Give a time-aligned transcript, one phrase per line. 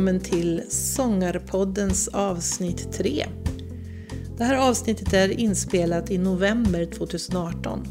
[0.00, 3.26] välkommen till Sångarpoddens avsnitt 3.
[4.38, 7.86] Det här avsnittet är inspelat i november 2018.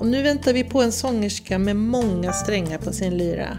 [0.00, 3.58] Och nu väntar vi på en sångerska med många strängar på sin lyra.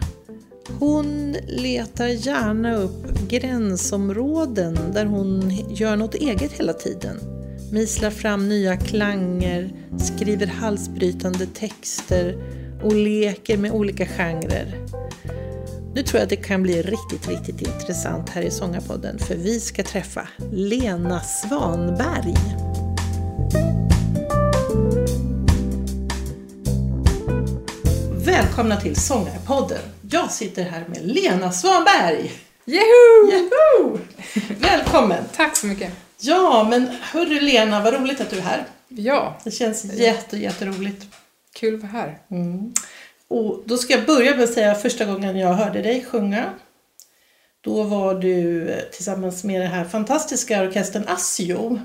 [0.79, 7.17] Hon letar gärna upp gränsområden där hon gör något eget hela tiden.
[7.71, 12.37] Mislar fram nya klanger, skriver halsbrytande texter
[12.83, 14.98] och leker med olika genrer.
[15.95, 19.59] Nu tror jag att det kan bli riktigt, riktigt intressant här i Sångarpodden för vi
[19.59, 22.33] ska träffa Lena Svanberg.
[28.25, 29.77] Välkomna till Sångarpodden.
[30.11, 32.31] Jag sitter här med Lena Svanberg.
[32.65, 33.31] Yahoo!
[33.31, 33.99] Yahoo!
[34.59, 35.23] Välkommen!
[35.35, 35.93] Tack så mycket.
[36.21, 38.65] Ja, men hörru Lena, vad roligt att du är här.
[38.87, 41.05] Ja, Det känns jätte, jätteroligt.
[41.55, 42.17] kul att vara här.
[42.31, 42.73] Mm.
[43.29, 46.53] Och då ska jag börja med att säga första gången jag hörde dig sjunga.
[47.61, 51.81] Då var du eh, tillsammans med den här fantastiska orkestern Asio.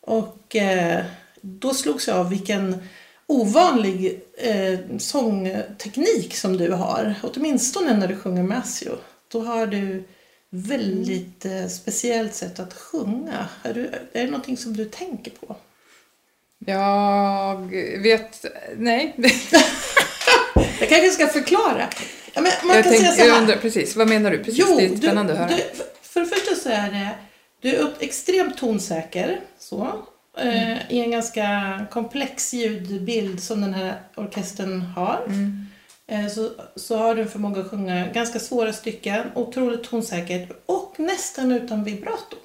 [0.00, 1.04] Och eh,
[1.40, 2.88] då slogs jag av vilken
[3.26, 7.14] ovanlig eh, sångteknik som du har.
[7.22, 8.92] Åtminstone när du sjunger med Asio.
[9.28, 10.04] Då har du
[10.50, 13.48] väldigt eh, speciellt sätt att sjunga.
[13.62, 15.56] Är, du, är det någonting som du tänker på?
[16.58, 17.70] Jag
[18.02, 18.44] vet...
[18.76, 19.16] Nej.
[20.80, 21.88] Jag kanske ska förklara.
[22.34, 23.28] Ja, men man jag kan säga tänk- så här.
[23.28, 24.38] jag undrar, precis, vad menar du?
[24.44, 25.58] Precis, det är spännande du, att höra.
[25.58, 27.08] Du, för det första så är det,
[27.60, 29.92] du är extremt tonsäker så,
[30.38, 30.72] Mm.
[30.72, 31.46] eh, i en ganska
[31.90, 35.22] komplex ljudbild som den här orkestern har.
[35.26, 35.66] Mm.
[36.06, 40.94] Eh, så, så har du en förmåga att sjunga ganska svåra stycken, otroligt tonsäkert och
[40.98, 42.36] nästan utan vibrato.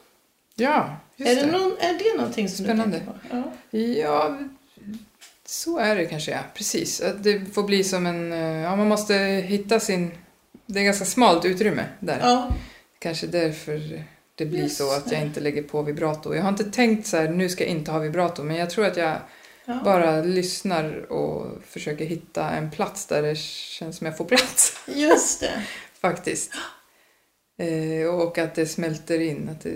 [0.55, 1.51] Ja, just Är det, det.
[1.51, 2.97] någon, är det någonting som Spännande.
[2.99, 3.49] du tänker på?
[3.71, 3.79] Ja.
[3.79, 4.37] Ja,
[5.45, 6.39] så är det kanske, ja.
[6.53, 7.01] Precis.
[7.01, 8.33] Att det får bli som en...
[8.33, 9.13] eh, Ja, man måste
[9.47, 10.11] hitta sin...
[10.65, 12.19] Det är ganska smalt utrymme där.
[12.21, 12.51] Ja.
[12.99, 14.03] Kanske därför
[14.35, 16.35] det blir Just så att jag inte lägger på vibrato.
[16.35, 18.85] Jag har inte tänkt så här, nu ska jag inte ha vibrato, men jag tror
[18.85, 19.17] att jag
[19.67, 19.81] Ja.
[19.83, 24.77] bara lyssnar och försöker hitta en plats där det känns som jag får plats.
[24.87, 25.63] Just det.
[26.01, 26.51] Faktiskt.
[27.57, 29.69] Eh, och att det smälter in att det,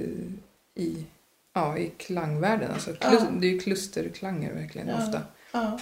[0.76, 1.06] i,
[1.54, 2.72] ja, i klangvärlden.
[2.72, 3.28] Alltså, klus, Ja.
[3.40, 4.98] Det är ju klusterklanger verkligen Ja.
[5.06, 5.22] ofta.
[5.52, 5.80] Ja.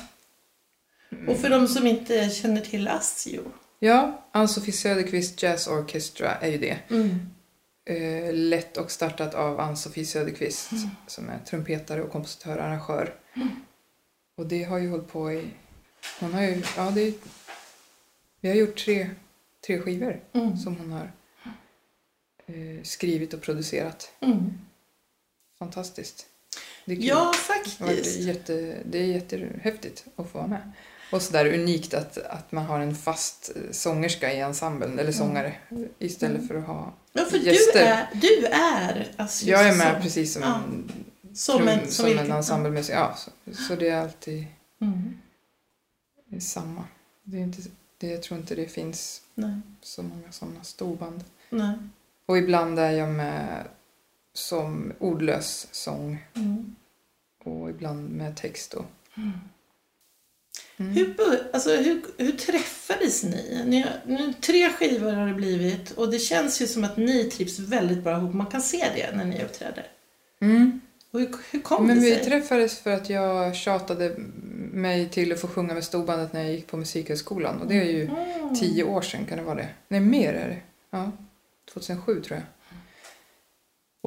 [1.11, 1.29] Mm.
[1.29, 3.41] Och för de som inte känner till Asio.
[3.79, 6.77] Ja, Ann-Sofie Söderqvist Jazz Orchestra är ju det.
[6.89, 7.19] Mm.
[7.85, 10.89] Eh, lett och startat av Ann-Sofie Söderqvist Mm.
[11.07, 13.15] som är trumpetare och kompositör och arrangör.
[14.37, 15.49] Och det har ju hållit på i...
[16.19, 16.63] Hon har ju...
[16.77, 17.13] Ja, det är,
[18.41, 19.09] vi har gjort tre,
[19.67, 20.57] tre skivor Mm.
[20.57, 21.11] som hon har
[22.45, 24.11] eh, skrivit och producerat.
[24.19, 24.53] Mm.
[25.59, 26.25] Fantastiskt.
[26.87, 27.05] Det är kul.
[27.05, 28.15] Ja, Det faktiskt.
[28.19, 30.71] jätte, det är jättehäftigt att få vara med.
[31.11, 35.11] Och så där unikt att, att man har en fast eh, sångerska i ensemblen, eller
[35.11, 35.53] sångare,
[35.99, 36.47] istället Mm.
[36.47, 37.79] för att ha Ja, för du gäster.
[37.85, 40.01] är, du är Asios Jag är med sång.
[40.01, 40.55] precis som Ja.
[40.55, 40.91] en,
[41.35, 42.95] som trum, en, som som en ensemblemusik.
[42.95, 43.31] Ja, så,
[43.67, 44.45] så det är alltid
[44.81, 45.17] Mm.
[46.29, 46.83] det är samma.
[47.23, 47.61] Det är inte,
[47.97, 51.23] det, jag tror inte det finns Nej, så många sådana storband.
[51.49, 51.73] nej.
[52.25, 53.63] Och ibland är jag med
[54.37, 56.75] som ordlös sång Mm.
[57.43, 58.73] och ibland med text.
[58.73, 58.85] Och,
[59.17, 59.31] Mm.
[60.77, 60.91] mm.
[60.93, 61.15] Hur,
[61.53, 63.63] alltså, hur, hur träffades ni?
[63.65, 67.23] ni har, nu, tre skivor har det blivit och det känns ju som att ni
[67.23, 68.33] trivs väldigt bra ihop.
[68.33, 69.87] Man kan se det när ni uppträder.
[70.41, 70.81] Mm.
[71.11, 72.25] Och hur, hur kom Men det vi sig?
[72.25, 74.15] träffades för att jag tjatade
[74.71, 77.61] mig till att få sjunga med storbandet när jag gick på Musikhögskolan.
[77.61, 78.55] Och det är ju Mm.
[78.55, 79.69] tio år sedan, kan det vara det?
[79.87, 80.57] Nej, mer är det.
[80.89, 81.11] Ja,
[81.73, 82.45] 2007 tror jag.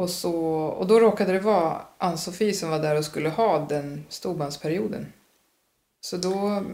[0.01, 4.05] Och, så, och då råkade det vara Ann-Sofie som var där och skulle ha den
[4.09, 5.07] storbandsperioden.
[6.01, 6.65] Så då...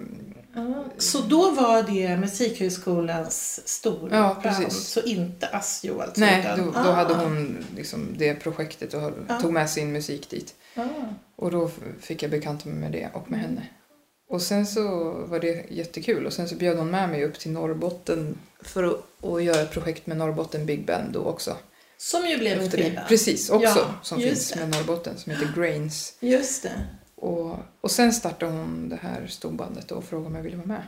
[0.54, 4.88] Ja, Så då var det Musikhögskolans stora Ja, band, precis.
[4.88, 6.20] så inte Asio alltså?
[6.20, 6.92] Nej, då, då Ah.
[6.92, 9.40] hade hon liksom det projektet och Ja.
[9.40, 10.54] tog med sin musik dit.
[10.76, 10.82] Ah.
[11.36, 11.70] Och då
[12.00, 13.66] fick jag bekanta mig med det och med henne.
[14.28, 14.84] Och sen så
[15.26, 19.24] var det jättekul och sen så bjöd hon med mig upp till Norrbotten för att,
[19.24, 21.56] att göra ett projekt med Norrbotten Big Band då också.
[21.98, 23.00] Som ju blev en skiva.
[23.08, 24.60] Precis, också Ja, som finns det.
[24.60, 26.16] med Norrbotten som heter Grains.
[26.20, 26.86] Just det.
[27.14, 30.82] Och, och sen startade hon det här storbandet och frågade om jag ville vara med.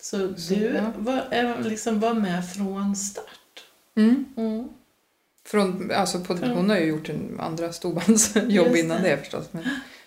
[0.00, 0.92] Så Så, du ja.
[0.98, 3.64] var, liksom var med från start?
[3.96, 4.68] Mm.
[5.44, 9.08] Från, alltså på, Från- hon har ju gjort en andra storbandsjobb innan det.
[9.10, 9.46] det förstås.
[9.52, 9.64] Men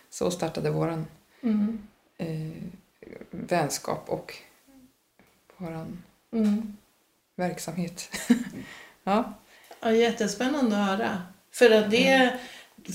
[0.09, 1.05] så startade våran
[1.41, 1.81] Mm.
[2.17, 2.63] eh,
[3.31, 4.37] vänskap och
[5.57, 6.77] våran Mm.
[7.35, 8.09] verksamhet.
[9.03, 9.33] ja.
[9.83, 11.21] Ja, jättespännande att höra.
[11.53, 12.33] För att det,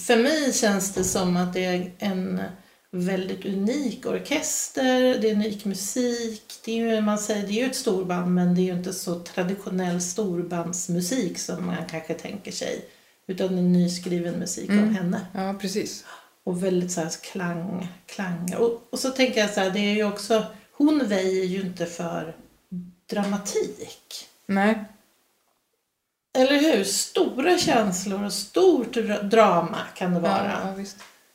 [0.07, 2.43] för mig känns det som att det är en
[2.91, 6.43] väldigt unik orkester, det är unik musik.
[6.65, 8.93] Det är ju, man säger, det är ju ett storband men det är ju inte
[8.93, 12.85] så traditionell storbandsmusik som man kanske tänker sig.
[13.27, 14.95] Utan är nyskriven musik av Mm.
[14.95, 15.21] henne.
[15.35, 16.05] Ja, precis.
[16.45, 18.55] Och väldigt så här klang, klang.
[18.59, 21.87] Och, och så tänker jag så här, det är ju också, hon väjer ju inte
[21.87, 22.37] för
[23.11, 24.27] dramatik.
[24.47, 24.85] Nej,
[26.39, 26.85] Eller hur?
[26.85, 30.45] Stora känslor och stort dra- drama kan det vara.
[30.45, 30.85] ja, ja.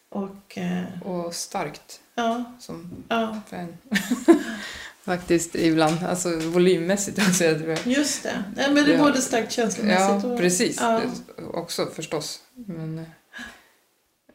[0.09, 3.77] Och eh, Och starkt ja, som ja, fan.
[5.03, 7.43] Faktiskt ibland, alltså volymmässigt också.
[7.43, 7.77] Jag tror.
[7.85, 8.43] just det.
[8.55, 9.03] Nej, men det är Ja.
[9.03, 10.39] både starkt känslomässigt Ja, och...
[10.39, 10.77] precis.
[10.81, 11.01] Ja.
[11.37, 12.39] Det Också förstås.
[12.55, 13.05] Men, eh,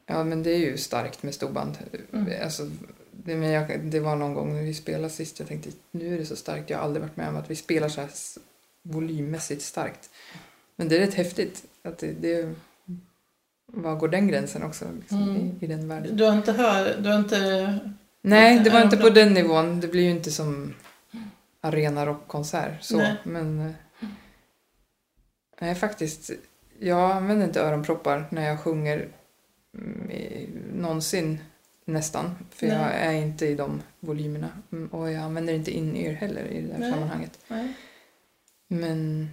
[0.06, 1.78] ja, men det är ju starkt med storband.
[2.12, 2.42] Mm.
[2.44, 2.70] Alltså,
[3.12, 6.18] det, men jag, det var någon gång när vi spelade sist, jag tänkte nu är
[6.18, 6.70] det så starkt.
[6.70, 8.10] Jag har aldrig varit med om att vi spelar så här
[8.82, 10.10] volymmässigt starkt.
[10.78, 11.64] Men det är rätt häftigt.
[11.82, 12.54] Att det, det,
[13.66, 15.36] var går den gränsen också liksom, Mm.
[15.36, 16.16] i, i den världen?
[16.16, 17.78] Du har inte hört, du har inte...
[18.22, 19.80] Nej, det var inte på den nivån.
[19.80, 20.74] Det blir ju inte som
[21.60, 22.82] arena rockkonsert.
[22.82, 22.96] Så.
[22.96, 23.14] Nej.
[23.24, 23.72] Men eh,
[25.60, 26.30] nej, faktiskt.
[26.80, 29.08] Jag använder inte öronproppar när jag sjunger
[29.78, 31.38] mm, någonsin
[31.84, 32.30] nästan.
[32.50, 32.76] För Nej.
[32.76, 34.48] jag är inte i de volymerna.
[34.72, 36.92] Mm, Och jag använder inte in-ear heller i det där Nej.
[36.92, 37.38] sammanhanget.
[37.48, 37.72] Nej.
[38.68, 39.28] Men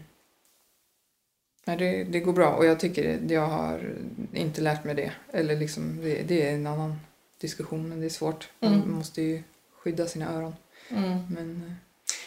[1.66, 3.94] nej, det, det går bra och jag tycker det, jag har
[4.34, 5.12] inte lärt mig det.
[5.34, 7.00] Eller liksom, det, det är en annan
[7.42, 8.48] diskussion men det är svårt.
[8.60, 8.92] Man Mm.
[8.92, 9.44] måste ju
[9.84, 10.56] skydda sina öron.
[10.90, 11.04] Mm.
[11.30, 11.72] Men, eh,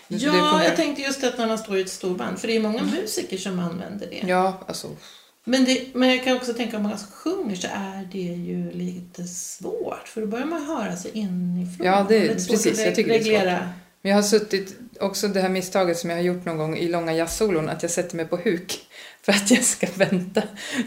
[0.09, 2.57] det, det Ja, jag tänkte just att när man står i ett storband, för det
[2.57, 4.23] är många musiker som använder det.
[4.29, 4.89] Ja, alltså.
[5.45, 8.71] Men, det, men jag kan också tänka om många som sjunger så är det ju
[8.73, 10.09] lite svårt.
[10.09, 11.87] För då börjar man höra sig inifrån.
[11.87, 13.33] Ja, det är- lite svårt precis, jag tycker det är svårt.
[13.33, 13.69] reglera.
[14.03, 16.89] Men jag har suttit, också det här misstaget som jag har gjort någon gång i
[16.89, 18.87] långa jazzsolon, att jag sätter mig på huk
[19.29, 20.43] för att jag ska vänta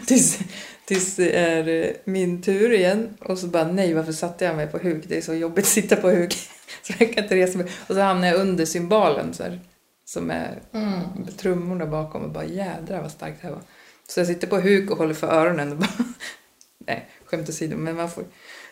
[0.06, 0.38] tills,
[0.84, 3.08] tills det är eh, min tur igen.
[3.20, 5.04] Och så bara, nej varför satte jag mig på huk?
[5.08, 6.32] Det är så jobbigt att sitta på huk.
[6.82, 7.66] Så jag kan inte resa mig.
[7.86, 9.60] Och så hamnar jag under cymbalen så här,
[10.04, 11.00] som är Mm.
[11.36, 13.62] trummorna bakom och bara jädrar vad starkt det här var.
[14.08, 15.90] Så jag sitter på huk och håller för öronen och bara,
[16.86, 18.24] nej skämt åsido, men man får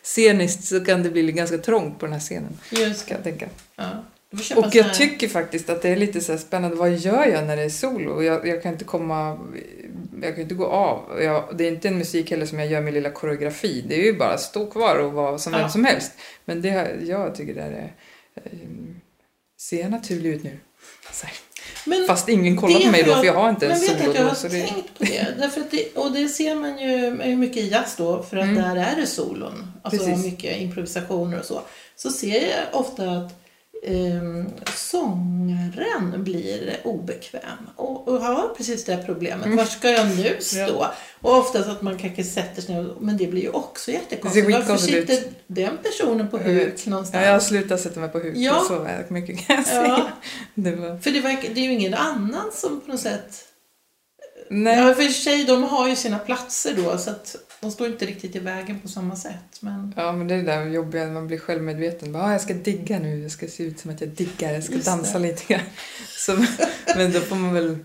[0.02, 3.48] sceniskt så kan det bli ganska trångt på den här scenen Just kan jag tänka.
[3.76, 4.04] ja.
[4.56, 6.76] Och jag tycker faktiskt att det är lite så här spännande.
[6.76, 8.22] Vad gör jag när det är solo?
[8.22, 9.38] Jag, jag kan inte komma...
[10.22, 11.22] Jag kan inte gå av.
[11.22, 13.84] Jag, det är inte en musik heller som jag gör med lilla koreografi.
[13.88, 15.58] Det är ju bara att stå kvar och vara som Ja.
[15.58, 16.12] vem som helst.
[16.44, 17.92] Men det, jag tycker det är...
[18.36, 18.42] eh,
[19.60, 20.58] Ser naturlig ut nu.
[21.86, 23.88] Men Fast ingen kollar på mig då jag- för jag har inte en Men vet
[23.98, 24.28] solo att jag då.
[24.30, 25.26] har det, tänkt på det.
[25.38, 25.96] Därför att det.
[25.96, 28.54] Och det ser man ju är mycket i jazz då, för att Mm.
[28.62, 29.72] där är det solon.
[29.82, 30.24] Alltså Precis.
[30.24, 31.60] mycket improvisationer och så.
[31.96, 33.39] Så ser jag ofta att
[33.88, 39.46] um, sångaren blir obekväm och, och har precis det problemet.
[39.46, 39.56] Mm.
[39.56, 40.58] Var ska jag nu stå?
[40.58, 40.94] Ja.
[41.20, 44.46] Och oftast att man kanske sätter sig ner, men det blir ju också jättekonstigt.
[44.46, 45.10] Varför skitkonstigt ut.
[45.10, 47.22] sitter den personen på huk någonstans?
[47.22, 48.36] ja, jag har slutat sätta mig på huk.
[48.36, 48.64] Ja.
[48.68, 49.86] Så mycket kan jag säga.
[49.86, 50.08] Ja.
[50.54, 53.46] Det var, För det, verkar, det är ju ingen annan som på något sätt
[54.50, 54.78] nej.
[54.78, 58.36] Ja, för sig, de har ju sina platser då så att de står inte riktigt
[58.36, 59.56] i vägen på samma sätt.
[59.60, 62.12] Men Ja, men det är det där jobbiga när man blir självmedveten.
[62.12, 64.64] Bara, ah, jag ska digga nu, jag ska se ut som att jag diggar, jag
[64.64, 65.26] ska Just dansa det.
[65.28, 65.62] lite grann.
[66.06, 66.44] Så,
[66.96, 67.78] men då får man väl,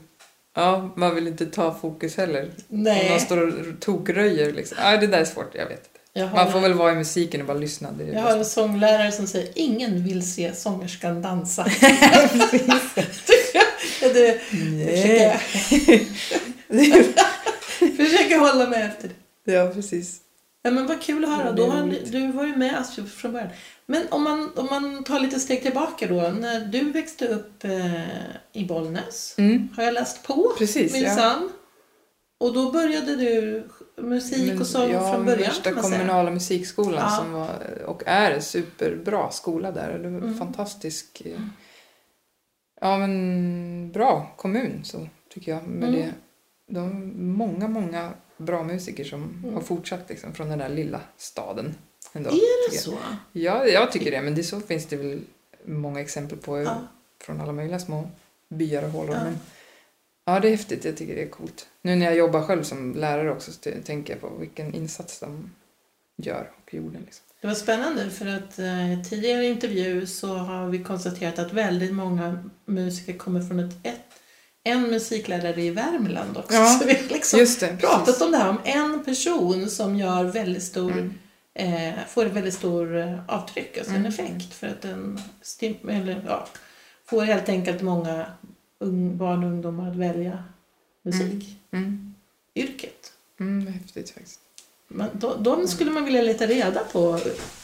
[0.55, 2.41] ja, man vill inte ta fokus heller.
[2.43, 4.77] Om nej, någon står och tokröjer liksom.
[4.81, 6.35] Ja, det där är svårt, jag vet inte.
[6.35, 7.91] Man får väl vara i musiken och bara lyssna.
[7.91, 11.65] Det är jag det har en sånglärare som säger ingen vill se sångerskan dansa.
[14.01, 15.39] Ja, det, Nej.
[17.97, 19.13] försöker hålla mig efter det.
[19.45, 20.21] Ja, precis.
[20.61, 21.45] Ja, men vad kul att höra.
[21.45, 23.49] Ja, Då har, du var ju med alltså från början.
[23.85, 26.15] Men om man, om man tar lite steg tillbaka då.
[26.21, 28.01] När du växte upp eh,
[28.51, 30.53] i Bollnäs Mm, har jag läst på.
[30.57, 31.01] precis, ja.
[31.01, 31.49] minsann.
[32.39, 33.63] Och då började du
[33.97, 35.75] musik och sång ja, från början säga.
[35.75, 37.09] kommunala musikskolan Ja.
[37.09, 39.99] som var, och är en superbra skola där.
[39.99, 40.37] Det var Mm.
[40.37, 41.21] fantastisk,
[42.81, 45.63] ja men bra kommun så tycker jag.
[45.67, 46.01] Med Mm.
[46.01, 46.13] det.
[46.73, 49.53] De, många, många bra musiker som Mm.
[49.53, 51.75] har fortsatt liksom, från den där lilla staden.
[52.13, 52.97] Ändå, Är det så?
[53.31, 54.21] Ja, jag tycker det.
[54.21, 55.21] Men det så finns det väl
[55.65, 56.77] många exempel på Ja.
[57.21, 58.09] från alla möjliga små
[58.49, 59.15] byar och hålor.
[59.15, 59.23] Ja.
[59.23, 59.37] Men,
[60.25, 60.85] ja, det är häftigt.
[60.85, 61.67] Jag tycker det är coolt.
[61.81, 65.51] Nu när jag jobbar själv som lärare också så tänker jag på vilken insats de
[66.17, 66.99] gör och gjorde.
[67.05, 67.25] Liksom.
[67.41, 72.49] Det var spännande för att eh, tidigare intervju så har vi konstaterat att väldigt många
[72.65, 74.14] musiker kommer från ett, ett
[74.65, 76.53] en musiklärare i Värmland också.
[76.53, 78.21] Ja, Så vi har liksom Just det, pratat precis.
[78.21, 81.13] om det här om en person som gör väldigt stor, Mm.
[81.93, 84.11] eh, får ett väldigt stor eh, avtryck, alltså en Mm.
[84.11, 84.53] effekt.
[84.53, 86.47] För att den stim- eller, ja,
[87.05, 88.25] får helt enkelt många
[88.79, 90.43] ung, barn och ungdomar att välja
[91.01, 91.57] musikyrket.
[91.73, 92.15] Mm.
[93.39, 94.39] Mm, det är häftigt faktiskt.
[94.87, 97.19] Men de, de skulle man vilja leta reda på och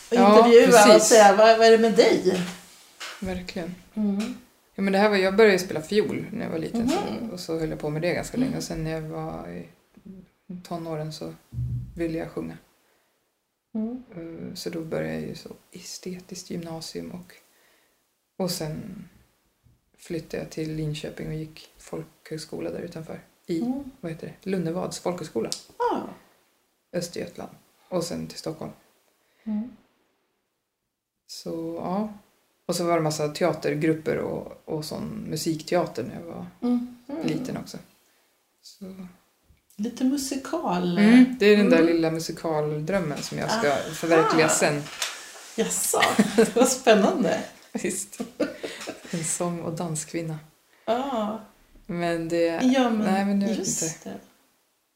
[0.09, 1.09] Ja, intervjua och precis.
[1.09, 2.41] säga vad, vad är det med dig?
[3.19, 3.75] Verkligen.
[3.93, 4.37] Mm.
[4.75, 6.89] Ja, men det här var, jag började spela fiol när jag var liten Mhm.
[6.89, 8.57] så, och så höll jag på med det ganska länge.
[8.57, 9.65] Och sen när jag var i
[10.63, 11.33] tonåren så
[11.95, 12.57] ville jag sjunga.
[13.73, 14.03] Mm.
[14.15, 17.33] Eh, Så då började jag ju så estetiskt gymnasium och,
[18.43, 19.09] och sen
[19.97, 23.19] flyttade jag till Linköping och gick folkhögskola där utanför.
[23.45, 23.83] I, Mm.
[24.01, 26.09] vad heter det, Lunnevads folkhögskola, Ja.
[26.93, 27.51] Östergötland.
[27.89, 28.71] Och sen till Stockholm.
[29.43, 29.69] Mm.
[31.27, 32.13] Så ja.
[32.71, 36.97] Och så var det massa teatergrupper och, och sån musikteater när jag var Mm.
[37.23, 37.77] Liten också.
[38.61, 38.85] Så,
[39.75, 40.97] Lite musikal.
[40.97, 41.93] mm, det är den där Mm.
[41.93, 43.77] lilla musikaldrömmen som jag ska Aha.
[43.93, 44.83] förverkliga sen.
[45.55, 46.01] Jaså,
[46.55, 47.39] vad spännande.
[47.73, 48.21] Visst.
[49.11, 50.39] En sång och danskvinna.
[50.85, 51.41] Ja,
[51.85, 54.09] Men det, ja men, nej, men vet just inte.
[54.09, 54.15] det.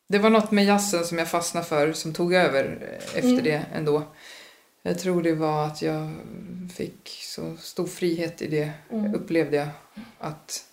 [0.08, 3.44] det var något med jazzen som jag fastnade för som tog över eh, efter Mm.
[3.44, 4.04] det ändå.
[4.88, 6.10] Jag tror det var att jag
[6.76, 9.16] fick så stor frihet i det, Mm.
[9.16, 9.68] upplevde jag.
[10.20, 10.66] Att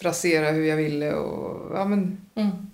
[0.00, 2.70] frasera hur jag ville och ja, men, Mm.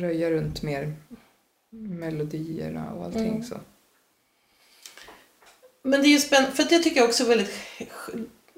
[0.00, 0.94] röja runt mer
[1.70, 3.28] melodierna och allting.
[3.28, 3.42] Mm.
[3.42, 3.56] Så.
[5.82, 7.54] Men det är ju spännande, för jag tycker också väldigt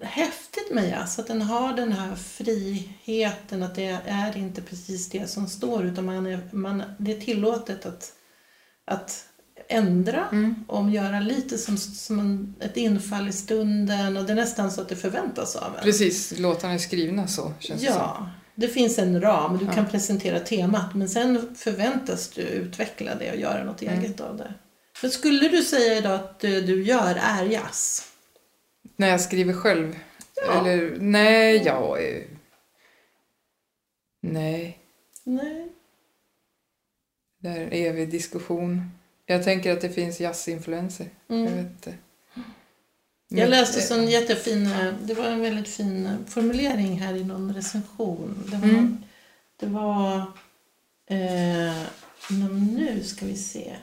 [0.03, 5.27] häftigt med jazz, att den har den här friheten, att det är inte precis det
[5.31, 8.15] som står, utan man är, man, det är tillåtet att,
[8.89, 9.25] att
[9.69, 10.65] ändra, Mm.
[10.69, 14.81] och göra lite som, som en, ett infall i stunden, och det är nästan så
[14.81, 15.83] att det förväntas av en.
[15.83, 17.97] Precis, låtarna är skrivna så känns det som.
[17.97, 19.73] Ja, det finns en ram, du Ja.
[19.73, 23.99] kan presentera temat, men sen förväntas du utveckla det och göra något Mm.
[24.01, 24.55] eget av det.
[25.03, 28.03] Men skulle du säga idag att det du gör är jazz?
[28.97, 29.99] När jag skriver själv?
[30.47, 30.61] Ja.
[30.61, 31.99] Eller nej, ja...
[31.99, 32.23] eh,
[34.23, 34.79] Nej,
[35.25, 35.68] Nej.
[37.55, 38.91] Det är en evig diskussion.
[39.27, 41.11] Jag tänker att det finns jazzinfluenser.
[41.27, 41.57] Jag Mm.
[41.57, 41.95] vet inte.
[43.29, 47.25] Jag läste Eh, en jättefin, eh, det var en väldigt fin eh, formulering här i
[47.25, 48.45] någon recension.
[48.51, 48.77] Det var, Mm.
[48.77, 49.05] någon,
[49.61, 50.17] det var
[51.07, 51.83] eh,
[52.77, 53.77] nu ska vi se.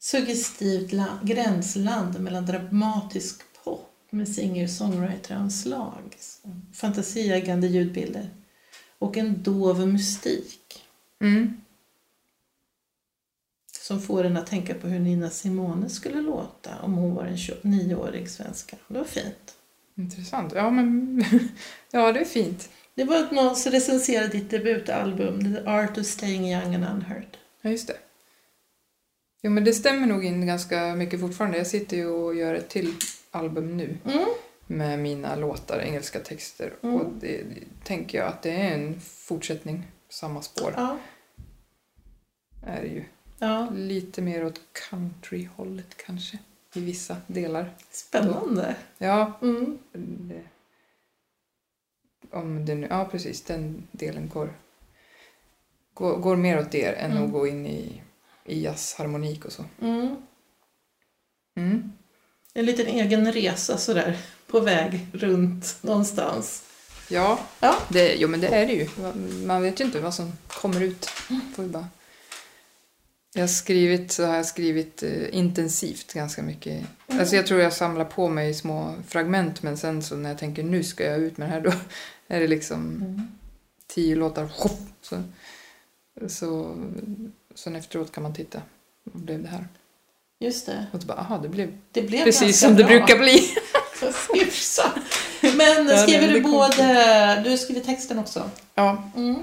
[0.00, 6.16] Suggestivt la, gränsland mellan dramatisk pop med singer-songwriter-anslag,
[6.74, 8.30] fantasieggande ljudbilder
[8.98, 10.58] och en dov mystik
[11.20, 11.60] Mm.
[13.92, 17.36] Som får en att tänka på hur Nina Simone skulle låta om hon var en
[17.36, 18.76] 29-årig svenska.
[18.88, 19.54] Det var fint.
[19.96, 20.52] Intressant.
[20.56, 21.24] Ja, men...
[21.90, 22.70] ja, det är fint.
[22.94, 27.36] Det var någon som recenserade ditt debutalbum The Art of Staying Young and Unhurt.
[27.62, 27.96] Ja, just det.
[29.42, 31.58] Jo, men det stämmer nog in ganska mycket fortfarande.
[31.58, 32.94] Jag sitter ju och gör ett till
[33.30, 34.24] album nu Mm.
[34.66, 36.72] med mina låtar, engelska texter.
[36.82, 36.96] Mm.
[36.96, 40.98] Och det, det tänker jag att det är en fortsättning, samma spår Ja.
[42.66, 43.04] är det ju.
[43.46, 46.38] Ja, Lite mer åt country-hållet kanske,
[46.74, 47.74] i vissa delar.
[47.90, 48.76] spännande.
[48.98, 49.78] Ja, Mm.
[50.28, 50.42] det,
[52.30, 54.54] om det nu, ja precis, den delen går,
[55.94, 57.24] går, går mer åt det än Mm.
[57.24, 58.02] att gå in i,
[58.44, 59.64] i jazzharmonik och så.
[59.80, 60.16] Mm.
[61.56, 61.92] Mm.
[62.54, 66.64] En liten egen resa sådär på väg runt någonstans.
[67.10, 67.74] Ja, Ja.
[67.88, 68.88] det, jo, men det är det ju.
[69.46, 71.04] Man vet ju inte vad som kommer ut.
[71.56, 71.88] Får bara.
[73.34, 76.84] Jag har skrivit, så har jag skrivit eh, intensivt ganska mycket.
[77.06, 80.62] Alltså jag tror jag samlar på mig små fragment men sen så när jag tänker
[80.62, 81.72] nu ska jag ut med det här då
[82.28, 83.22] är det liksom Mm.
[83.86, 84.52] tio låtar.
[85.02, 85.22] Så,
[86.28, 86.76] så
[87.54, 88.62] sen efteråt kan man titta.
[89.04, 89.68] Vad blev det här?
[90.40, 90.86] Just det.
[90.92, 92.96] Och så bara, aha, det blev Det blev precis som det bra.
[92.96, 93.40] brukar bli.
[94.44, 94.94] Hyfsat.
[95.42, 97.42] Men Ja, skriver du det både...
[97.44, 98.50] Du skriver texten också?
[98.74, 99.10] Ja.
[99.16, 99.36] Mm.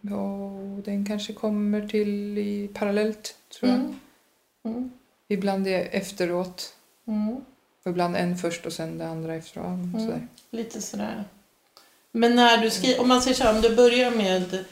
[0.00, 0.50] Ja,
[0.84, 3.80] den kanske kommer till i parallellt, tror jag.
[3.80, 4.00] Mm.
[4.64, 4.90] Mm.
[5.28, 6.74] Ibland är efteråt.
[7.06, 7.36] Mm.
[7.84, 9.66] Och ibland en först och sen det andra efteråt.
[9.66, 10.00] Mm.
[10.00, 10.28] Sådär.
[10.50, 11.24] Lite sådär.
[12.12, 14.64] Men när du skriver, om man säger så här, om du börjar med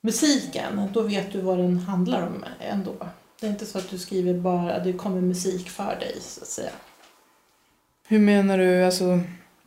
[0.00, 2.94] musiken, då vet du vad den handlar om ändå.
[3.40, 6.48] Det är inte så att du skriver bara, det kommer musik för dig så att
[6.48, 6.70] säga.
[8.06, 8.84] Hur menar du?
[8.84, 9.20] Alltså,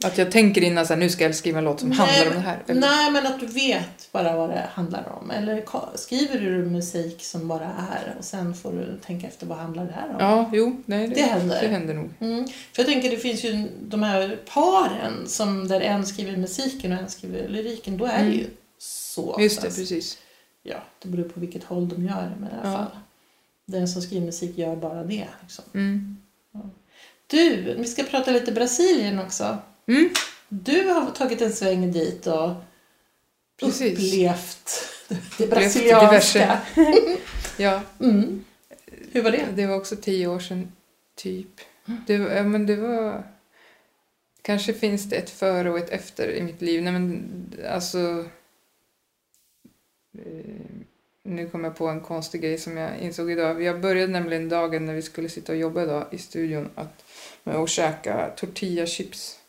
[0.03, 2.27] att jag tänker innan så här, nu ska jag skriva en låt som Nej, handlar
[2.27, 2.63] om det här?
[2.67, 2.81] Eller?
[2.81, 5.31] Nej, men att du vet bara vad det handlar om.
[5.31, 5.63] Eller
[5.97, 9.91] skriver du musik som bara är och sen får du tänka efter vad handlar det
[9.93, 10.15] här om.
[10.19, 11.61] Ja, jo, nej, det, Det händer.
[11.61, 12.09] Det händer nog.
[12.19, 12.47] Mm.
[12.47, 16.99] För jag tänker det finns ju de här paren som där en skriver musiken och
[16.99, 17.97] en skriver lyriken.
[17.97, 18.33] Då är det Mm.
[18.37, 18.47] ju
[18.77, 20.17] så Just det, precis.
[20.63, 22.77] Ja, det beror på vilket håll de gör det med i alla Ja.
[22.77, 22.97] fall.
[23.65, 25.27] Den som skriver musik gör bara det.
[25.41, 25.63] Liksom.
[25.73, 26.17] Mm.
[27.27, 29.57] Du, vi ska prata lite Brasilien också.
[29.87, 30.09] Mm.
[30.49, 32.49] du har tagit en sväng dit och
[33.59, 33.93] Precis.
[33.99, 34.69] upplevt
[35.37, 36.61] det brasilianska.
[37.57, 38.45] Ja, Mm.
[39.11, 39.45] Hur var det?
[39.55, 40.71] det var också tio år sedan,
[41.15, 41.47] typ.
[42.07, 43.23] Det, var- ja, men det var...
[44.41, 46.83] Kanske finns det ett före och ett efter i mitt liv.
[46.83, 47.23] Nej, men
[47.69, 48.25] alltså...
[50.17, 50.55] eh,
[51.23, 53.63] Nu kom jag på en konstig grej som jag insåg idag.
[53.63, 57.03] Jag började nämligen dagen när vi skulle sitta och jobba idag i studion att,
[57.43, 59.39] med att käka tortillachips.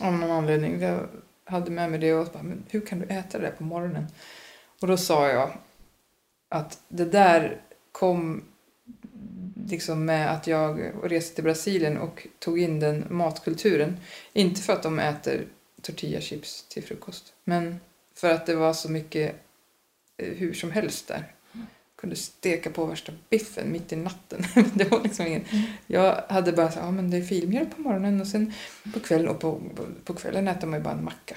[0.00, 0.80] Av någon anledning.
[0.80, 1.08] Jag
[1.44, 4.06] hade med mig det och bara, men hur kan du äta det där på morgonen?
[4.80, 5.50] Och då sa jag
[6.48, 7.60] att det där
[7.92, 8.44] kom
[9.66, 13.96] liksom med att jag reste till Brasilien och tog in den matkulturen.
[14.32, 15.46] Inte för att de äter
[15.82, 17.80] tortillachips till frukost, men
[18.14, 19.34] för att det var så mycket
[20.16, 21.35] eh, hur som helst där.
[22.06, 24.44] Kunde steka på värsta biffen mitt i natten.
[24.74, 25.44] det var liksom ingen...
[25.86, 28.52] Jag hade bara så ja men det är filmjölk på morgonen och sen
[28.94, 31.36] på kvällen och på, på, på kvällen äter man ju bara en macka.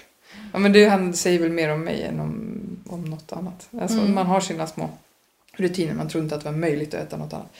[0.53, 3.69] Ja men det säger väl mer om mig än om, om något annat.
[3.79, 4.13] Alltså Mm.
[4.13, 4.89] man har sina små
[5.53, 7.53] rutiner, man tror inte att det var möjligt att äta något annat.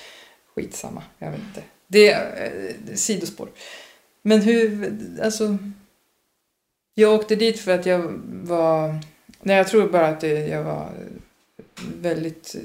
[0.55, 1.63] Skitsamma, jag vet inte.
[1.87, 2.51] Det är
[2.89, 3.49] eh, sidospår.
[4.21, 5.57] Men hur, alltså...
[6.93, 8.99] Jag åkte dit för att jag var...
[9.41, 10.89] Nej, jag tror bara att jag var
[11.95, 12.55] väldigt...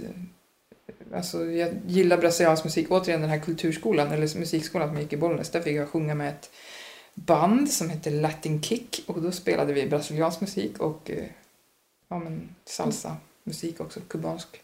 [1.15, 2.91] Alltså, jag gillar brasiliansk musik.
[2.91, 5.51] Återigen den här kulturskolan, eller musikskolan som jag gick i Bollnäs.
[5.51, 6.51] Där fick jag sjunga med ett
[7.15, 9.05] band som hette Latin Kick.
[9.07, 11.25] Och då spelade vi brasiliansk musik och eh,
[12.09, 14.61] ja, men salsa musik också, kubansk.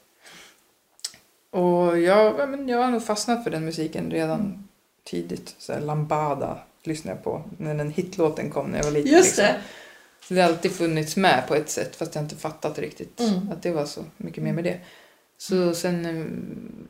[1.51, 4.69] Och jag, ja, men jag har nog fastnat för den musiken redan
[5.05, 5.55] tidigt.
[5.59, 9.13] Så här, Lambada lyssnade jag på när den hitlåten kom när jag var liten.
[9.13, 9.45] Just liksom.
[9.45, 9.61] det.
[10.29, 13.51] Så det har alltid funnits med på ett sätt fast jag inte fattat riktigt Mm.
[13.53, 14.81] att det var så mycket mer med det.
[15.41, 16.27] Så sen eh,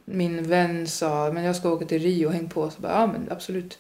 [0.05, 2.71] min vän sa men jag ska åka till Rio och häng på.
[2.71, 3.79] Så bara, ja men absolut.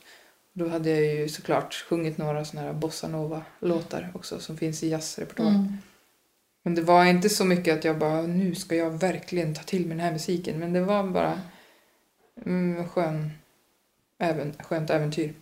[0.52, 5.54] Då hade jag ju såklart sjungit några såna här bossanova-låtar också som finns i jazzrepertoaren.
[5.54, 5.72] Mm.
[6.62, 9.86] Men det var inte så mycket att jag bara, nu ska jag verkligen ta till
[9.86, 10.58] mig den här musiken.
[10.58, 11.40] Men det var bara
[12.46, 13.30] mm, skön,
[14.18, 15.34] även, skönt äventyr.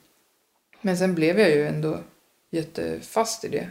[0.81, 2.01] Men sen blev jag ju ändå
[2.51, 3.71] jättefast i det.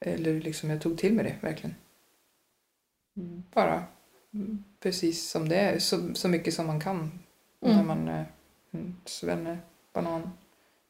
[0.00, 1.74] Eller liksom jag tog till mig det verkligen.
[3.54, 3.82] Bara mm,
[4.82, 5.78] precis som det är.
[5.78, 7.12] Så, så mycket som man kan
[7.60, 7.86] när Mm.
[7.86, 8.26] man är
[8.70, 9.58] en svenne
[9.92, 10.30] banan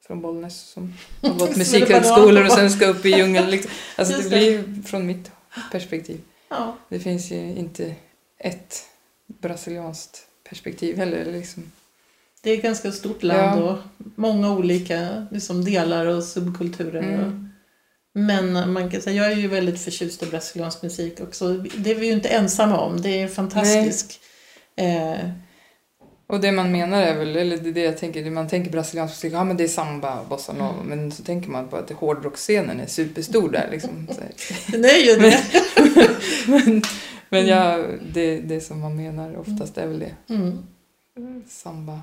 [0.06, 3.50] från Bollnäs som har gått musikhögskolor och sen ska upp i djungeln.
[3.50, 3.70] Liksom.
[3.96, 4.36] Alltså Just det.
[4.36, 5.30] blir från mitt
[5.72, 6.20] perspektiv.
[6.48, 6.76] Ja.
[6.88, 7.94] Det finns ju inte
[8.38, 8.84] ett
[9.26, 11.24] brasilianskt perspektiv heller.
[11.32, 11.72] Liksom.
[12.42, 13.64] Det är ett ganska stort land Ja.
[13.72, 13.78] och
[14.14, 17.02] många olika liksom, delar och subkulturer.
[17.02, 17.51] Mm.
[18.14, 21.48] Men man kan säga, jag är ju väldigt förtjust i brasiliansk musik också.
[21.54, 23.00] Det är vi ju inte ensamma om.
[23.02, 24.20] Det är fantastisk.
[24.76, 25.28] Eh,
[26.26, 29.14] Och det man menar är väl, eller det är det jag tänker, man tänker brasiliansk
[29.14, 32.80] musik, ja men det är samba, bossa nova, men så tänker man på att hårdrockscenen
[32.80, 34.08] är superstor där liksom.
[34.68, 35.40] Det är ju det.
[36.46, 36.82] men
[37.28, 40.14] men ja, det, det som man menar oftast är väl det.
[40.34, 40.64] Mm.
[41.48, 42.00] Samba.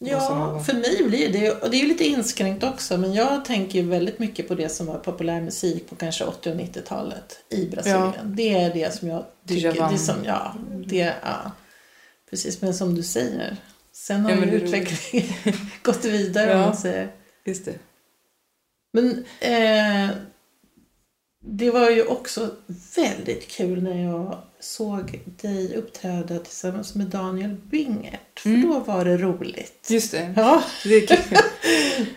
[0.00, 3.78] Ja, för mig blir det, och det är ju lite inskränkt också, men jag tänker
[3.82, 8.12] ju väldigt mycket på det som var populärmusik på kanske 80 och 90-talet i Brasilien.
[8.24, 9.92] Det är det som jag tycker, Djavan.
[9.92, 10.54] det som, ja,
[10.86, 11.52] det, ja,
[12.30, 13.56] precis, men som du säger,
[13.92, 15.32] sen har Ja, ju det- utvecklingen
[15.82, 16.66] gått vidare om Ja.
[16.66, 17.10] man säger.
[17.44, 17.74] Just det.
[18.92, 20.10] Men eh,
[21.40, 22.50] det var ju också
[22.96, 28.40] väldigt kul när jag såg dig uppträda tillsammans med Daniel Bingert.
[28.40, 28.62] För Mm.
[28.70, 29.86] då var det roligt.
[29.90, 30.34] Just det.
[30.36, 31.18] Ja, Det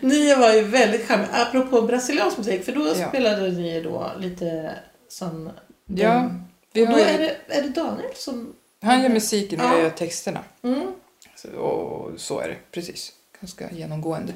[0.00, 1.28] ni var ju väldigt charmiga.
[1.32, 3.08] Apropå brasiliansk musik, för då Ja.
[3.08, 4.74] spelade ni då lite
[5.08, 5.50] som...
[5.86, 6.30] Ja,
[6.72, 8.54] vi och då har, är det, är det Daniel som...
[8.82, 9.72] han gör musiken och Ja.
[9.72, 10.40] jag gör texterna.
[10.62, 10.92] Mm.
[11.36, 13.12] Så, och så är det, precis.
[13.40, 14.32] Ganska genomgående.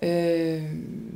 [0.00, 0.62] Eh,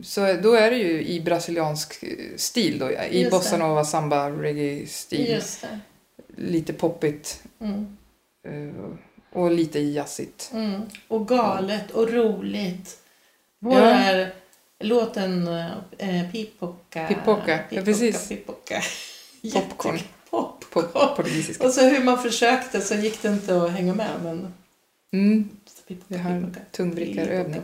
[0.03, 3.63] så då är det ju i brasiliansk eh, stil då, i Just bossa det.
[3.67, 5.43] nova, samba, reggae-stil.
[6.37, 7.97] Lite poppigt Mm.
[8.49, 8.75] eh,
[9.33, 10.51] och lite jazzigt.
[10.55, 10.81] Mm.
[11.09, 12.99] Och galet och roligt.
[13.59, 13.85] Vår Ja.
[13.91, 14.33] är
[14.81, 15.49] låten
[15.99, 17.07] eh, Pipoca.
[17.09, 18.29] Pipoca, ja, precis.
[18.29, 18.81] Pipoca.
[19.53, 19.99] Popcorn.
[20.31, 20.65] Pop.
[20.71, 20.83] På
[21.17, 21.67] portugisiska.
[21.67, 24.11] Och så hur man försökte så gick det inte att hänga med.
[24.23, 24.53] Men
[25.13, 25.49] Mm,
[26.09, 27.63] vi har tungvrickarövning.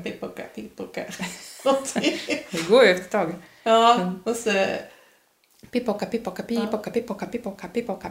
[2.50, 3.34] Det går ju efter ett tag.
[3.62, 4.50] ja, och så...
[5.70, 8.10] Pipoca, pipoca, pipoca, pipoca, pipoca, pipoca.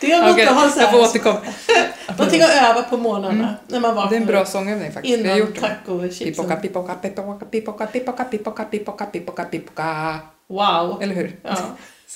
[0.00, 1.40] Det måste Okej, ha så jag får återkomma.
[2.18, 3.54] någonting att öva på morgnarna Mm.
[3.68, 4.10] när man vaknar.
[4.10, 5.16] Det är en bra sångövning faktiskt.
[5.16, 5.60] Har Innan gjort det.
[5.60, 6.26] tacochipsen.
[6.26, 10.18] Pipoca, pipoca, pipoca, pipoca, pipoca, pipoca, pipoca, pipoca, pipoca.
[10.48, 11.02] Wow!
[11.02, 11.36] Eller hur?
[11.42, 11.56] Ja.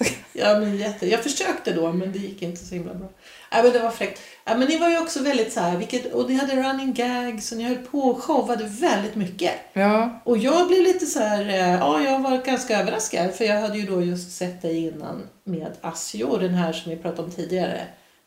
[0.35, 1.09] ja men jätte.
[1.09, 3.09] Jag försökte då men det gick inte så himla bra.
[3.51, 4.21] Ja, men det var fräckt.
[4.45, 7.53] Ja, men ni var ju också väldigt så här, vilket, och ni hade running gags
[7.53, 9.53] och ni höll på och showade väldigt mycket.
[9.73, 13.61] Ja, Och jag blev lite så här, eh, ja jag var ganska överraskad för jag
[13.61, 17.31] hade ju då just sett dig innan med Asio, den här som vi pratade om
[17.31, 17.81] tidigare.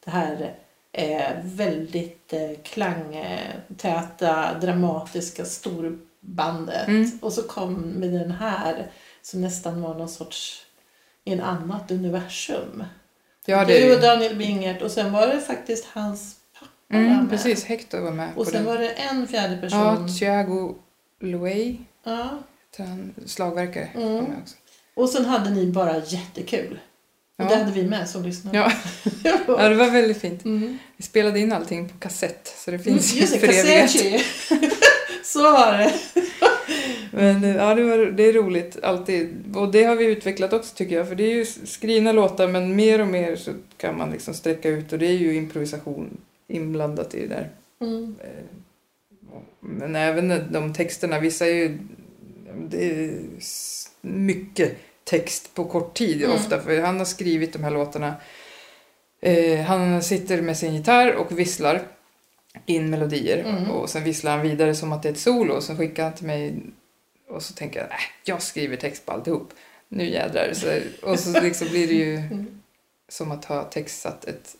[0.05, 0.55] Det här
[0.91, 6.87] eh, väldigt eh, klangtäta, dramatiska storbandet.
[6.87, 7.11] Mm.
[7.21, 8.91] Och så kom med den här
[9.21, 10.61] som nästan var någon sorts,
[11.27, 12.83] i en annat universum.
[13.45, 17.29] ja det du och Daniel Bingert och sen var det faktiskt hans pappa mm, med.
[17.29, 18.65] Precis, Hector var med Och sen den.
[18.65, 19.79] var det en fjärde person.
[19.79, 20.75] Ja, Thiago
[21.21, 22.29] Louey, Ja.
[22.77, 24.13] han, slagverkare, Mm.
[24.13, 24.55] var med också.
[24.95, 26.79] Och sen hade ni bara jättekul.
[27.37, 27.49] Och Ja.
[27.49, 28.57] det hade vi med som lyssnare.
[28.57, 28.71] Ja.
[29.47, 30.45] Ja, det var väldigt fint.
[30.45, 30.77] Mm.
[30.97, 33.81] Vi spelade in allting på kassett, så det finns ju Just det, förevigat.
[33.81, 34.23] Kassetti.
[35.23, 35.93] Så var det.
[37.17, 39.55] Men eh, ja, det, var, det är roligt alltid.
[39.55, 41.07] Och det har vi utvecklat också tycker jag.
[41.07, 44.69] För det är ju skrivna låtar men mer och mer så kan man liksom sträcka
[44.69, 47.49] ut och det är ju improvisation inblandat i det där.
[47.81, 48.15] Mm.
[48.23, 48.43] Eh,
[49.59, 51.77] Men även de texterna, vissa är ju...
[52.69, 53.11] Det är
[54.01, 56.35] mycket text på kort tid Mm.
[56.35, 58.13] ofta för han har skrivit de här låtarna.
[59.21, 61.81] Eh, han sitter med sin gitarr och visslar
[62.65, 63.71] in melodier Mm.
[63.71, 66.13] och sen visslar han vidare som att det är ett solo och sen skickar han
[66.13, 66.55] till mig
[67.37, 69.53] och så tänker jag, äh, jag skriver text på alltihop.
[69.89, 70.53] Nu jädrar.
[70.53, 72.61] Så, och så liksom blir det ju Mm.
[73.09, 74.55] som att ha textsatt ett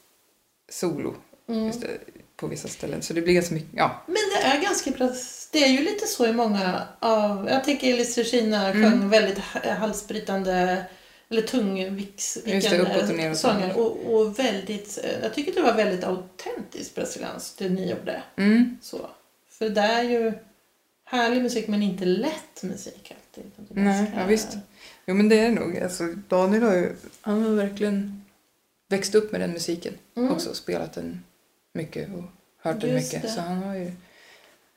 [0.69, 1.15] solo
[1.49, 1.71] Mm.
[1.79, 1.87] det,
[2.35, 3.01] på vissa ställen.
[3.01, 4.01] Så det blir ganska mycket, ja.
[4.05, 5.09] Men det är ganska bra.
[5.51, 7.47] Det är ju lite så i många av...
[7.49, 8.91] Jag tänker Elis Regina Mm.
[8.91, 10.85] sjöng väldigt ha- halsbrytande
[11.29, 11.41] eller
[13.13, 13.37] neråt.
[13.37, 13.77] sånger.
[13.77, 14.99] Och, och väldigt...
[15.03, 18.21] eh, Jag tycker det var väldigt autentiskt brasilianskt det ni gjorde.
[18.37, 18.77] Mm.
[18.81, 19.09] Så.
[19.49, 20.33] För det är ju
[21.09, 23.51] härlig musik men inte lätt musik alltid.
[23.69, 24.57] Nej, ja, visst.
[25.05, 25.77] Jo men det är det nog.
[25.77, 28.25] Alltså, Daniel har ju, han har verkligen
[28.89, 30.31] växt upp med den musiken Mm.
[30.31, 30.53] också.
[30.53, 31.23] Spelat den
[31.73, 32.23] mycket och
[32.61, 33.21] hört den Just mycket.
[33.21, 33.27] det.
[33.33, 33.85] Så han har ju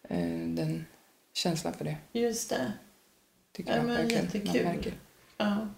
[0.08, 0.86] eh, den
[1.32, 1.96] känslan för det.
[2.12, 2.72] Just det.
[3.52, 4.64] Tycker Ja, jag verkligen jättekul.
[4.64, 4.92] man märker.
[5.36, 5.68] Ja.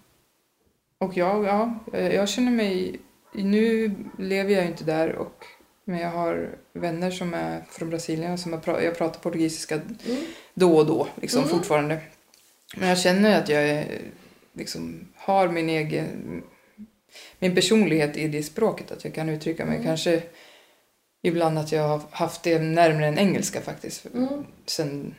[0.97, 2.99] Och jag, ja, eh, jag känner mig...
[3.35, 5.45] Nu lever jag ju inte där och
[5.85, 10.23] men jag har vänner som är från Brasilien som har jag pratar portugisiska Mm.
[10.53, 11.49] Då och då liksom Mm.
[11.51, 11.99] fortfarande.
[12.77, 14.01] Men jag känner att jag är,
[14.53, 16.43] liksom, har min egen
[17.39, 19.75] min personlighet i det språket, att jag kan uttrycka mig.
[19.75, 19.87] Mm.
[19.87, 20.23] Kanske
[21.21, 24.05] ibland att jag har haft det närmare än engelska faktiskt.
[24.13, 24.45] Mm.
[24.65, 25.15] Sen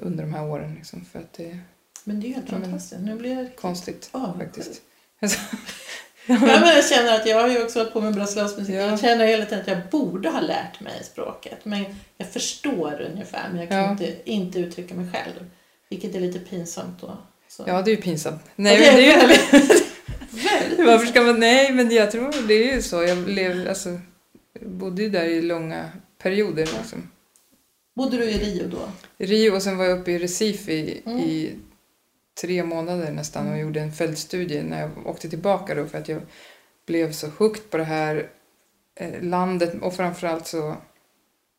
[0.00, 1.58] under de här åren liksom, för att det
[2.04, 3.00] Men det är ju helt Ja, fantastiskt.
[3.00, 4.42] Nu blir jag riktigt konstigt avundsjuk.
[4.54, 4.82] faktiskt.
[6.28, 8.74] Ja, men jag känner att jag har ju också hållit på med brasiliansk musik.
[8.74, 8.80] Ja.
[8.80, 11.64] Jag känner hela tiden att jag borde ha lärt mig språket.
[11.64, 11.84] Men
[12.16, 13.90] jag förstår ungefär, men jag kan Ja.
[13.90, 15.50] inte, inte uttrycka mig själv.
[15.90, 17.16] Vilket är lite pinsamt då.
[17.48, 17.64] Så.
[17.66, 18.42] Ja, det är ju pinsamt.
[18.56, 19.52] Nej, det men det är ju väldigt,
[20.30, 21.40] väldigt Varför ska man...
[21.40, 23.02] Nej, men jag tror det är ju så.
[23.02, 24.00] Jag lev, alltså,
[24.60, 25.90] bodde ju där i långa
[26.22, 26.68] perioder.
[26.78, 27.10] Liksom.
[27.96, 28.78] Bodde du i Rio då?
[29.24, 31.18] Rio och sen var jag uppe i Recife i, Mm.
[31.18, 31.52] i
[32.40, 33.60] tre månader nästan och Mm.
[33.66, 36.20] gjorde en fältstudie när jag åkte tillbaka då för att jag
[36.86, 38.28] blev så hooked på det här
[38.94, 40.76] eh, landet och framförallt så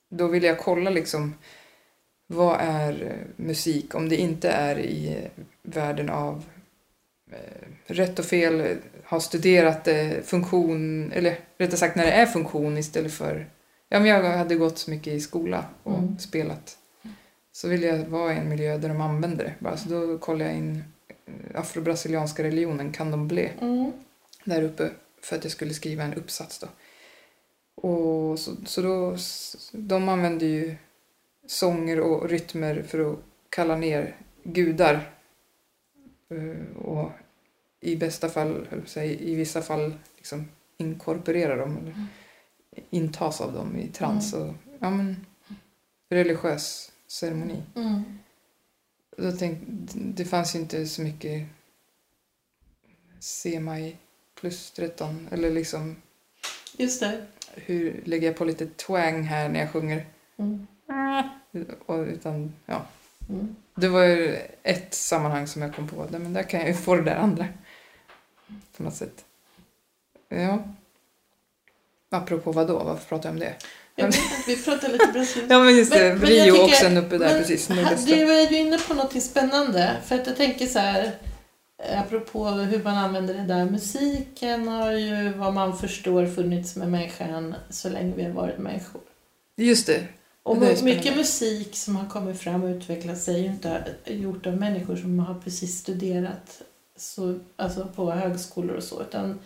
[0.10, 1.34] då ville jag kolla liksom
[2.28, 6.44] vad är eh, musik om det inte är i eh, världen av
[7.86, 9.88] rätt och fel, har studerat
[10.24, 13.50] funktion, eller rättare sagt när det är funktion istället för
[13.90, 16.20] Ja, men jag hade gått så mycket i skola och Mm.
[16.20, 16.78] spelat.
[17.60, 19.54] Så ville jag vara i en miljö där de använder det.
[19.60, 20.84] Bara, så då kollade jag in
[21.26, 23.92] eh, afro-brasilianska religionen, candomblé, Mm.
[24.44, 24.90] där uppe
[25.22, 26.68] för att jag skulle skriva en uppsats då.
[27.90, 29.18] Och så, så då,
[29.72, 30.76] de använder ju
[31.48, 33.20] sånger och rytmer för att
[33.50, 35.12] kalla ner gudar.
[36.30, 37.12] Eh, Och
[37.82, 38.68] i bästa fall,
[39.04, 41.78] i vissa fall liksom inkorporera dem.
[41.78, 42.06] Eller Mm.
[42.90, 44.34] intas av dem i trans.
[44.34, 45.26] Och, ja, men,
[46.10, 47.64] religiös ceremoni.
[47.76, 48.20] Mm.
[49.18, 51.48] Då tänkte, det fanns ju inte så mycket
[53.20, 53.98] C-maj
[54.36, 55.28] plus 13.
[55.32, 55.96] Eller liksom,
[56.78, 57.26] Just det.
[57.54, 60.06] hur lägger jag på lite twang här när jag sjunger?
[60.38, 60.68] Mm.
[61.86, 62.86] Och, utan, ja.
[63.30, 63.56] Mm.
[63.76, 66.08] Det var ju ett sammanhang som jag kom på.
[66.12, 67.48] Men där kan jag ju få det där andra.
[68.78, 69.26] På något sätt.
[70.30, 70.64] Ja.
[72.10, 72.84] Apropå vad då?
[72.84, 73.56] Varför pratar jag om det?
[74.00, 75.54] Jag vet inte, vi pratar lite brasilianska.
[75.56, 77.68] Ja men just det, Men- men Rio tycker- och sen uppe där men precis.
[78.06, 79.96] Du är ju inne på något spännande.
[80.06, 81.12] För att jag tänker så här,
[81.84, 83.66] eh, apropå hur man använder det där.
[83.66, 89.02] Musiken har ju, vad man förstår, funnits med människan så länge vi har varit människor.
[89.58, 90.04] Just det.
[90.44, 94.46] Och Det mycket musik som har kommit fram och utvecklat sig är ju inte gjort
[94.46, 96.62] av människor som har precis studerat
[96.98, 99.02] så, alltså på högskolor och så.
[99.02, 99.40] Utan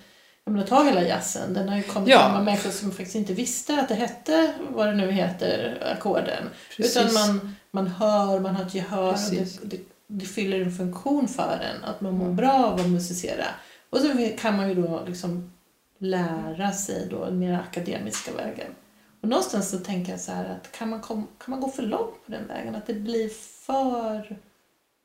[0.46, 1.54] jag menar, ta hela jazzen.
[1.54, 2.34] Den har ju kommit Ja.
[2.34, 6.50] med människor som faktiskt inte visste att det hette vad det nu heter, ackorden.
[6.78, 11.28] Utan man, man hör, man har ett gehör och det, det, det fyller en funktion
[11.28, 11.84] för en.
[11.84, 13.46] Att man mår bra av att musicera.
[13.90, 14.08] Och så
[14.40, 15.52] kan man ju då liksom
[15.98, 18.68] lära sig då den mer akademiska vägen.
[19.22, 21.84] Och någonstans så tänker jag så här att kan man, kom, kan man gå för
[21.84, 22.76] långt på den vägen?
[22.76, 23.30] Att det blir
[23.66, 24.38] för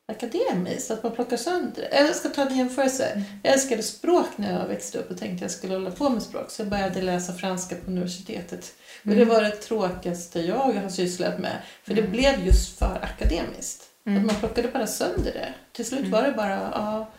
[0.09, 1.97] akademiskt, att man plockar sönder det.
[1.97, 3.23] Jag ska ta en jämförelse.
[3.43, 6.51] Jag älskade språk när jag växte upp och tänkte jag skulle hålla på med språk.
[6.51, 8.73] Så jag började läsa franska på universitetet.
[9.03, 11.57] Och det var det tråkigaste jag har sysslat med.
[11.83, 13.83] För det blev just för akademiskt.
[14.05, 15.53] Att man plockade bara sönder det.
[15.71, 17.09] Till slut var det bara ja,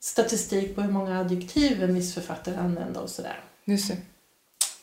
[0.00, 3.40] statistik på hur många adjektiv en viss författare använde och sådär.
[3.64, 3.96] Just det.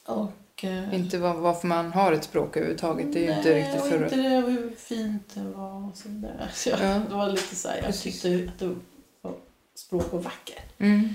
[0.05, 0.31] Och,
[0.63, 3.13] eh, Inte var, varför man har ett språk överhuvudtaget.
[3.13, 4.03] Det är ju inte Nej, riktigt och för...
[4.03, 6.49] inte det och hur fint det var och sådär.
[6.53, 7.01] Så jag, Ja.
[7.09, 8.21] Det var lite så här, jag Precis.
[8.21, 8.75] tyckte att det
[9.21, 9.33] var,
[9.75, 10.79] språk var vackert.
[10.79, 11.09] Mm.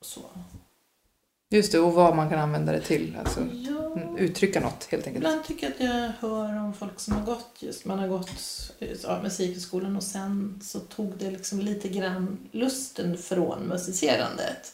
[0.00, 0.20] Så.
[1.52, 3.16] Just det, och vad man kan använda det till.
[3.20, 3.96] Alltså, Ja.
[4.18, 5.24] uttrycka något helt enkelt.
[5.24, 8.30] Ibland tycker jag att jag hör om folk som har gått just, man har gått
[9.02, 14.72] ja, musikhögskolan och sen så tog det liksom lite grann lusten från musicerandet.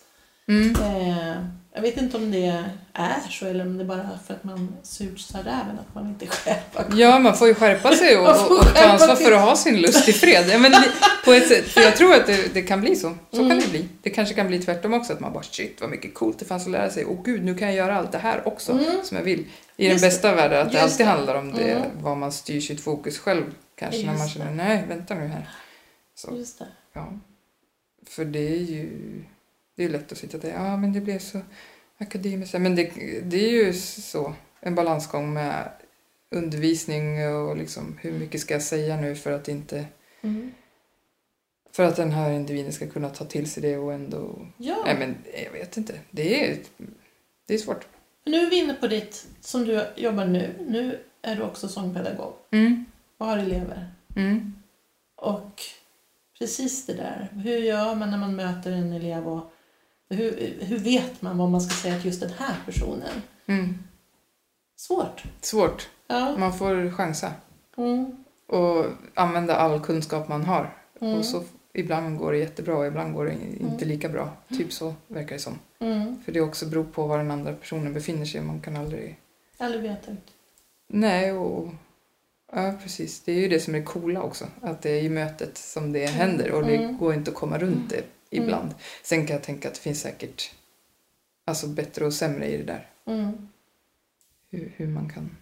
[0.48, 0.74] Mm.
[0.82, 1.36] Eh,
[1.74, 4.76] jag vet inte om det är så eller om det är bara för att man
[4.82, 6.56] susar räven att man inte själv
[6.96, 9.80] Ja, man får ju skärpa sig och, och, och ta ansvar för att ha sin
[9.80, 10.48] lust i fred.
[10.50, 10.72] Ja, men
[11.24, 13.14] på ett sätt, för jag tror att det, det kan bli så.
[13.30, 13.48] Så Mm.
[13.50, 13.88] kan det bli.
[14.02, 16.64] Det kanske kan bli tvärtom också, att man bara shit vad mycket coolt det fanns
[16.66, 17.04] att lära sig.
[17.04, 18.84] Åh gud, nu kan jag göra allt det här också Mm.
[19.04, 19.40] som jag vill.
[19.76, 20.06] I den Just det.
[20.08, 21.10] bästa världen, att det Just alltid det.
[21.10, 21.88] handlar om det, Mm.
[22.02, 23.44] vad man styr sitt fokus själv.
[23.74, 24.54] Kanske när man Just känner, det.
[24.56, 25.48] nej vänta nu här.
[26.14, 26.66] Så, Just det.
[26.92, 27.12] ja.
[28.08, 28.88] För det är ju
[29.76, 31.40] det är lätt att sitta där, ja men det blev så
[31.98, 32.54] akademiskt.
[32.60, 35.68] Men det, det är ju så, en balansgång med
[36.30, 39.86] undervisning och liksom hur mycket ska jag säga nu för att inte
[40.22, 40.52] Mm.
[41.72, 44.46] för att den här individen ska kunna ta till sig det och ändå...
[44.56, 44.82] Ja.
[44.86, 45.94] Nej men jag vet inte.
[46.10, 46.58] Det är,
[47.46, 47.86] det är svårt.
[48.24, 50.54] Nu är vi inne på ditt, som du jobbar nu.
[50.68, 52.84] Nu är du också sångpedagog Mm.
[53.18, 53.90] och har elever.
[54.16, 54.54] Mm.
[55.16, 55.62] Och
[56.38, 59.52] precis det där, hur gör man när man möter en elev och
[60.08, 63.22] hur, hur vet man vad man ska säga till just den här personen?
[63.46, 63.78] Mm.
[64.76, 65.22] Svårt.
[65.40, 65.88] Svårt.
[66.06, 66.36] Ja.
[66.38, 67.32] Man får chansa
[67.78, 68.24] Mm.
[68.46, 70.76] och använda all kunskap man har.
[71.00, 71.14] Mm.
[71.18, 71.42] Och så
[71.74, 74.30] ibland går det jättebra och ibland går det inte lika bra.
[74.48, 75.58] Typ så verkar det som.
[75.78, 76.22] Mm.
[76.24, 78.40] För det också beror på var den andra personen befinner sig.
[78.40, 79.18] Man kan aldrig...
[79.58, 80.14] Aldrig vetat.
[80.88, 81.68] Nej, och...
[82.52, 83.20] Ja, precis.
[83.20, 84.46] Det är ju det som är det coola också.
[84.60, 86.98] Att det är i mötet som det händer och det Mm.
[86.98, 88.04] går inte att komma runt det
[88.36, 88.74] ibland.
[89.02, 90.50] Sen kan jag tänka att det finns säkert
[91.44, 92.88] alltså bättre och sämre i det där.
[93.06, 93.48] Mm.
[94.50, 95.36] Hur, hur man kan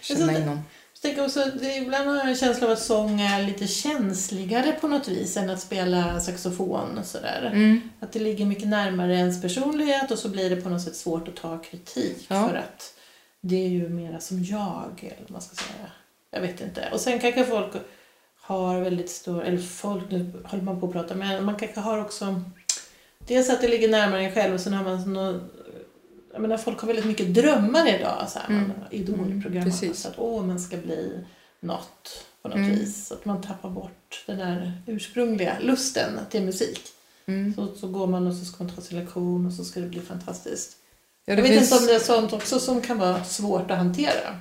[0.00, 0.60] känna in någon.
[0.92, 4.72] Jag tänker också, det, ibland har jag en känsla av att sång är lite känsligare
[4.72, 7.50] på något vis än att spela saxofon och sådär.
[7.52, 7.80] Mm.
[8.00, 11.28] Att det ligger mycket närmare ens personlighet och så blir det på något sätt svårt
[11.28, 12.48] att ta kritik Ja.
[12.48, 12.94] för att
[13.40, 15.90] det är ju mera som jag, eller vad man ska säga.
[16.30, 16.88] Jag vet inte.
[16.92, 17.72] Och sen kanske folk
[18.46, 21.98] har väldigt stor, eller folk, nu håller man på att prata, men man kanske har
[22.00, 22.40] också
[23.18, 25.42] dels att det ligger närmare en själv och sen har man något,
[26.32, 28.68] jag menar folk har väldigt mycket drömmar idag, så här, Mm.
[28.68, 31.10] man, idolprogram, Mm, så att åh, man ska bli
[31.60, 32.70] något på något Mm.
[32.70, 33.06] vis.
[33.06, 36.80] Så att man tappar bort den där ursprungliga lusten till musik.
[37.26, 37.54] Mm.
[37.54, 39.86] Så, så går man och så ska man ta sin lektion och så ska det
[39.86, 40.76] bli fantastiskt.
[41.24, 41.72] Ja, jag vet finns...
[41.72, 44.40] inte om det är sånt också som kan vara svårt att hantera.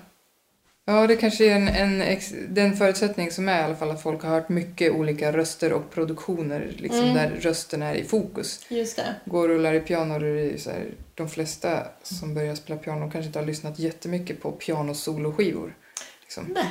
[0.85, 2.33] Ja, det kanske är en, en ex...
[2.49, 5.91] den förutsättning som är i alla fall att folk har hört mycket olika röster och
[5.91, 7.13] produktioner liksom, Mm.
[7.13, 8.65] där rösten är i fokus.
[8.69, 9.15] Just det.
[9.25, 13.27] Går och lär i piano, det så här, de flesta som börjar spela piano kanske
[13.27, 15.75] inte har lyssnat jättemycket på pianosoloskivor.
[16.21, 16.45] Liksom.
[16.53, 16.65] Nej.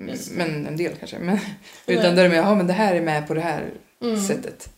[0.00, 0.30] Mm, det.
[0.36, 1.18] Men en del kanske.
[1.18, 1.38] Men,
[1.86, 3.70] utan där är med, ja men det här är med på det här
[4.02, 4.20] Mm.
[4.22, 4.68] sättet.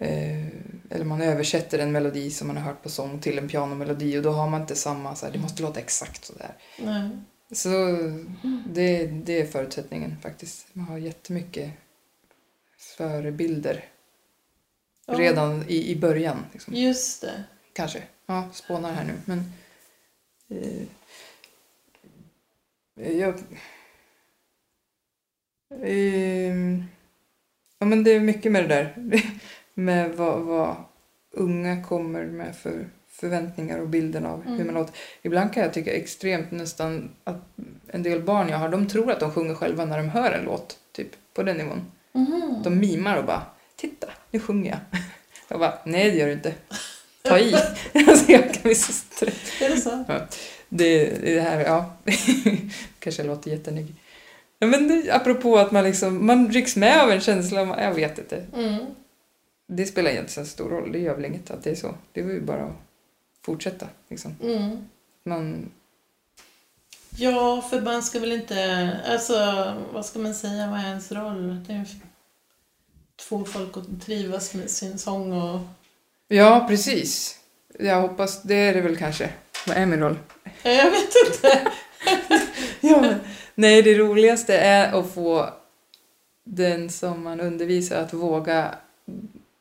[0.00, 0.46] Eh,
[0.94, 4.22] eller man översätter en melodi som man har hört på sång till en pianomelodi och
[4.22, 6.54] då har man inte samma, så här, det måste låta exakt sådär.
[6.78, 7.10] Nej.
[7.52, 7.68] Så
[8.68, 10.66] det, det är förutsättningen faktiskt.
[10.72, 11.70] Man har jättemycket
[12.78, 13.84] förebilder
[15.06, 15.14] Ja.
[15.14, 16.44] redan i, i början.
[16.52, 16.74] Liksom.
[16.74, 17.44] Just det.
[17.72, 18.02] Kanske.
[18.26, 19.12] Ja, spånar här nu.
[19.24, 19.52] Men
[20.48, 20.82] eh,
[23.18, 23.34] jag...
[25.82, 26.56] Eh,
[27.78, 28.94] ja, men det är mycket med det där.
[29.74, 30.76] med vad, vad
[31.30, 34.66] unga kommer med för förväntningar och bilden av hur Mm.
[34.66, 34.94] man låter.
[35.22, 37.42] Ibland kan jag tycka extremt nästan att
[37.88, 40.44] en del barn jag har, de tror att de sjunger själva när de hör en
[40.44, 40.78] låt.
[40.92, 41.80] Typ på den nivån.
[42.12, 42.60] Mhm.
[42.64, 43.42] De mimar och bara
[43.76, 45.00] “Titta, nu sjunger jag”.
[45.48, 46.54] Jag bara “Nej, det gör du inte.
[47.22, 47.54] Ta i”.
[48.08, 49.60] alltså jag kan bli så stressad.
[49.60, 50.04] Är det så?
[50.68, 51.92] Det, det här, ja.
[52.98, 53.94] Kanske jag låter jättenygg.
[54.58, 57.94] Ja, men det, apropå att man liksom, man rycks med av en känsla, man- jag
[57.94, 58.46] vet inte.
[58.56, 58.84] Mm.
[59.76, 61.94] Det spelar egentligen så stor roll, det gör väl inget att det är så.
[62.12, 62.76] Det var ju bara att
[63.42, 64.36] fortsätta liksom.
[64.42, 64.88] Mm.
[65.24, 65.70] Man,
[67.16, 68.90] Ja, för man ska väl inte...
[69.06, 69.34] Alltså,
[69.92, 70.70] vad ska man säga?
[70.70, 71.64] Vad är ens roll?
[71.66, 71.86] Det är
[73.20, 75.60] få folk att trivas med sin sång och...
[76.28, 77.38] ja, precis.
[77.78, 79.30] Jag hoppas, det är det väl kanske.
[79.66, 80.18] Vad är min roll?
[80.62, 81.70] Ja, Jag vet inte.
[82.80, 83.20] Ja, men,
[83.54, 85.50] nej, det roligaste är att få
[86.44, 88.74] den som man undervisar att våga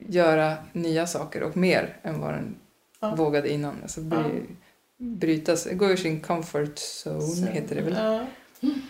[0.09, 2.55] göra nya saker och mer än vad den
[2.99, 3.15] Ja.
[3.15, 3.75] vågade innan.
[3.81, 4.25] Alltså bry, Ja.
[4.97, 7.93] brytas, gå ur sin comfort zone Så, heter det väl.
[7.93, 8.25] Ja.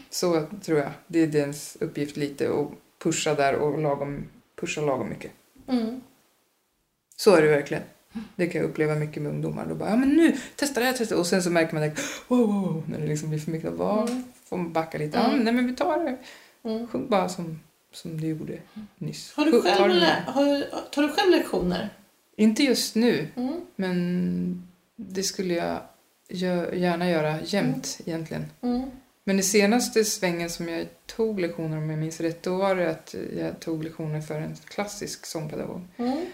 [0.10, 0.92] Så tror jag.
[1.08, 2.68] Det är dens uppgift lite att
[3.04, 4.24] pusha där och lagom,
[4.60, 5.32] pusha lagom mycket.
[5.68, 6.02] Mm.
[7.16, 7.84] Så är det verkligen.
[8.36, 9.66] Det kan jag uppleva mycket med ungdomar.
[9.66, 12.02] Då bara, ja men nu, testa det här, testa Och sen så märker man direkt,
[12.28, 13.72] wow, wow, när det liksom blir för mycket.
[13.72, 14.24] Vad Mm.
[14.46, 15.18] får man backa lite?
[15.18, 15.32] Mm.
[15.36, 16.18] Men nej men vi tar det.
[16.70, 16.88] Mm.
[16.88, 17.60] Sjung bara som,
[17.92, 18.58] som du gjorde
[18.98, 19.34] nyss.
[19.36, 21.90] Har du själv, har, tar du själv lektioner?
[22.36, 23.62] Inte just nu, Mm.
[23.76, 25.82] men det skulle jag
[26.74, 28.46] gärna göra jämt egentligen.
[28.62, 28.82] Mm.
[29.24, 32.90] Men i senaste svängen som jag tog lektioner om jag minns rätt, då var det
[32.90, 36.26] att jag tog lektioner för en klassisk sångpedagog Mm.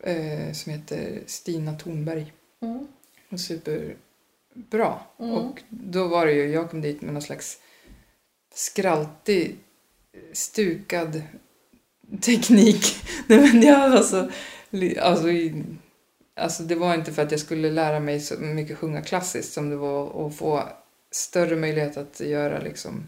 [0.00, 2.32] eh, som heter Stina Thornberg.
[2.60, 2.86] Mm.
[3.28, 4.98] Och superbra.
[5.18, 5.32] Mm.
[5.32, 7.58] Och då var det ju, jag kom dit med någon slags
[8.54, 9.56] skraltig,
[10.32, 11.22] stukad
[12.20, 12.96] teknik.
[13.26, 14.28] Nej men jag var så,
[15.00, 15.26] alltså,
[16.36, 19.70] alltså det var inte för att jag skulle lära mig så mycket sjunga klassiskt som
[19.70, 20.62] det var att få
[21.10, 23.06] större möjlighet att göra liksom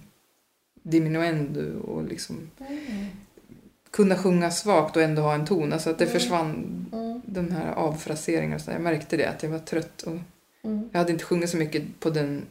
[0.83, 3.07] diminuendo och liksom Mm.
[3.91, 5.73] kunna sjunga svagt och ändå ha en ton.
[5.73, 6.19] Alltså att det Mm.
[6.21, 7.23] försvann Mm.
[7.27, 8.55] de här avfraseringarna.
[8.55, 8.71] och så.
[8.71, 10.03] Jag märkte det, att jag var trött.
[10.03, 10.17] Och
[10.65, 10.89] Mm.
[10.93, 12.43] jag hade inte sjungit så mycket på den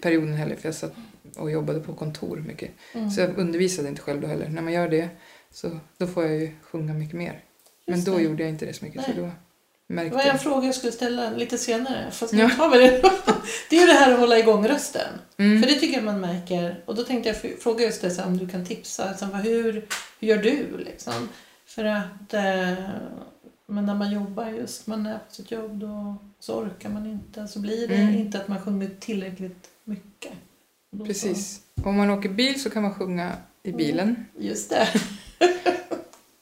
[0.00, 0.94] perioden heller för jag satt
[1.38, 2.70] och jobbade på kontor mycket.
[2.94, 3.10] Mm.
[3.10, 4.48] Så jag undervisade inte själv då heller.
[4.48, 5.08] När man gör det
[5.50, 7.44] så då får jag ju sjunga mycket mer.
[7.86, 8.22] Men Just då det.
[8.22, 10.40] gjorde jag inte det så mycket så då Det märkte var en jag.
[10.42, 12.10] fråga jag skulle ställa lite senare.
[12.10, 12.48] Fast Ja.
[12.50, 13.02] tar det.
[13.70, 15.08] Det är ju det här att hålla igång rösten.
[15.36, 15.62] Mm.
[15.62, 16.82] För det tycker jag man märker.
[16.86, 19.08] Och då tänkte jag fråga just det, så om du kan tipsa.
[19.08, 19.72] Alltså, hur,
[20.20, 21.28] hur gör du liksom?
[21.66, 22.84] För att eh,
[23.66, 27.48] men när man jobbar just, man är på sitt jobb då så orkar man inte.
[27.48, 28.14] Så blir det Mm.
[28.14, 30.32] inte att man sjunger tillräckligt mycket.
[31.06, 31.60] Precis.
[31.84, 34.26] Om man åker bil så kan man sjunga i bilen.
[34.36, 34.88] Så, just det.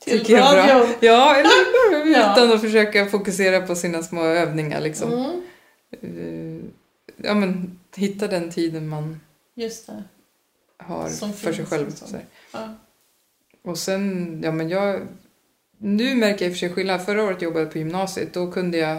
[0.04, 0.88] Till Tycker jag är bra.
[1.00, 1.50] Ja, eller
[2.12, 2.32] Ja.
[2.32, 5.12] utan att försöka fokusera på sina små övningar liksom.
[5.12, 5.42] Mm,
[6.00, 6.70] Eh,
[7.22, 9.20] Ja men hitta den tiden man
[9.54, 10.04] just det.
[10.78, 11.86] har Som för sig själv.
[11.88, 12.18] liksom.
[12.52, 12.74] Ja.
[13.64, 15.00] Och sen, ja men jag...
[15.78, 17.04] Nu märker jag i och för sig skillnad.
[17.04, 18.32] Förra året jobbade jag på gymnasiet.
[18.34, 18.96] Då kunde jag...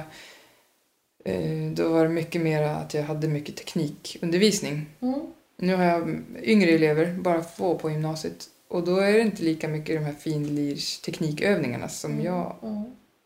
[1.26, 4.86] Eh, då var det mycket mer att jag hade mycket teknikundervisning.
[5.02, 5.20] Mm,
[5.62, 8.46] Nu har jag yngre elever, bara få på gymnasiet.
[8.68, 12.84] Och då är det inte lika mycket de här finlirs teknikövningarna som mm, jag mm,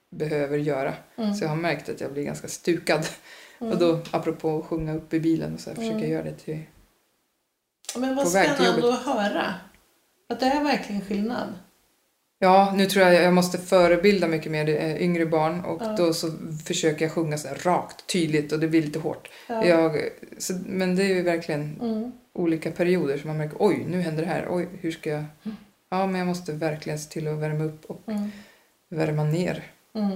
[0.10, 0.94] behöver göra.
[1.18, 3.06] mm, Så jag har märkt att jag blir ganska stukad.
[3.62, 3.74] mm.
[3.74, 6.12] Och då, apropå att sjunga upp i bilen och så här, försöker jag Mm.
[6.12, 6.60] göra det till...
[7.98, 9.54] Men vad på väg till att höra.
[10.30, 11.48] Att det är verkligen skillnad.
[12.40, 15.96] Ja, nu tror jag jag måste förebilda mycket mer yngre barn och Ja.
[15.98, 16.32] då så
[16.66, 19.30] försöker jag sjunga så rakt, tydligt och det blir lite hårt.
[19.50, 19.66] Ja.
[19.66, 24.02] Jag, så, men det är ju verkligen Mm, olika perioder som man märker oj, nu
[24.02, 25.24] händer det här, oj, hur ska jag...
[25.44, 25.58] Mm.
[25.90, 28.32] Ja, men jag måste verkligen se till att värma upp och mm,
[28.90, 30.12] värma ner mm.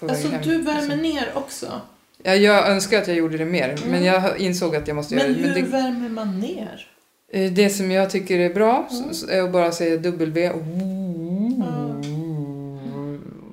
[0.00, 0.42] Alltså hem.
[0.42, 0.98] du värmer liksom.
[0.98, 1.80] ner också.
[2.22, 4.04] Ja, jag önskar att jag gjorde det mer, men Mm.
[4.04, 5.40] jag insåg att jag måste Men göra det.
[5.42, 6.86] hur Men det, värmer man ner?
[7.28, 9.10] eh, det som jag tycker är bra Mm.
[9.30, 10.50] är att bara säga W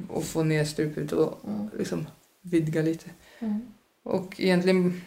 [0.09, 2.07] och, få ner strupet och Mm, liksom
[2.41, 3.09] vidga lite.
[4.03, 5.01] Och egentligen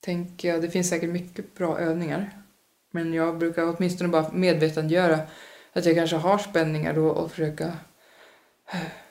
[0.00, 2.30] tänker jag, det finns säkert mycket bra övningar.
[2.90, 5.18] Men jag brukar åtminstone bara medvetandegöra
[5.72, 7.72] att jag kanske har spänningar då och försöka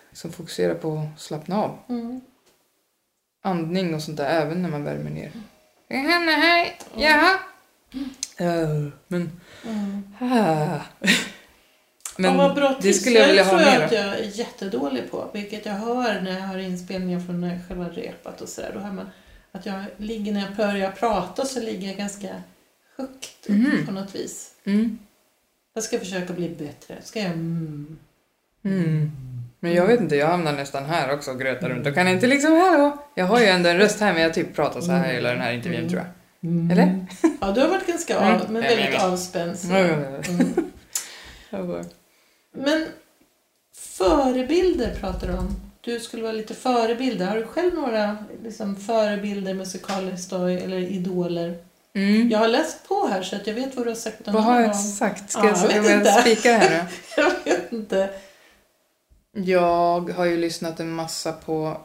[0.10, 1.78] liksom fokusera på att slappna av.
[1.90, 2.22] mm.
[3.42, 5.32] Andning och sånt där, även när man värmer ner.
[5.90, 6.78] Hanna, hej!
[6.96, 7.40] Jaha?
[8.38, 9.40] Eh, Men...
[9.66, 10.16] Mm.
[10.20, 10.80] Ah.
[12.18, 15.12] Men ja, bra det skulle jag vilja ha tror jag mer att jag är jättedålig
[15.12, 15.30] på.
[15.34, 18.72] Vilket jag hör när jag har inspelningar från när jag själv har repat och sådär.
[18.74, 19.10] Då hör man
[19.52, 22.28] att jag ligger när jag börjar prata så ligger jag ganska
[22.98, 23.86] högt Mhm.
[23.86, 24.52] på något vis.
[24.66, 25.00] Mm.
[25.74, 26.98] Jag ska försöka bli bättre.
[27.04, 27.98] Ska jag mm.
[28.64, 29.12] Mm.
[29.60, 32.28] Men jag vet inte, jag hamnar nästan här också och grötar runt och kan inte
[32.28, 32.98] liksom hallå.
[33.16, 35.42] Jag har ju ändå en röst här men jag typ pratar så här hela den
[35.42, 36.12] här intervjun tror jag.
[36.72, 37.06] Eller?
[37.42, 38.54] Ja, du har varit ganska av, Mm.
[38.54, 39.58] men väldigt avspänd.
[39.70, 40.64] Mm.
[42.52, 42.86] Men
[43.76, 45.69] förebilder pratar du om.
[45.90, 47.26] Du skulle vara lite förebilder.
[47.26, 51.58] Har du själv några liksom, förebilder musikaliskt då, eller idoler?
[51.94, 52.30] Mm.
[52.30, 54.62] Jag har läst på här så att jag vet vad du har sagt Vad har
[54.62, 55.32] jag sagt?
[55.32, 56.90] Ska Ja, jag, jag jag, spika det här nu?
[57.18, 58.10] Jag vet inte.
[59.32, 61.82] Jag har ju lyssnat en massa på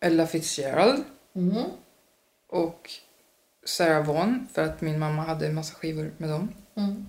[0.00, 1.64] Ella Fitzgerald Mm.
[2.48, 2.90] och
[3.64, 6.48] Sarah Vaughan för att min mamma hade en massa skivor med dem.
[6.76, 7.06] Mm.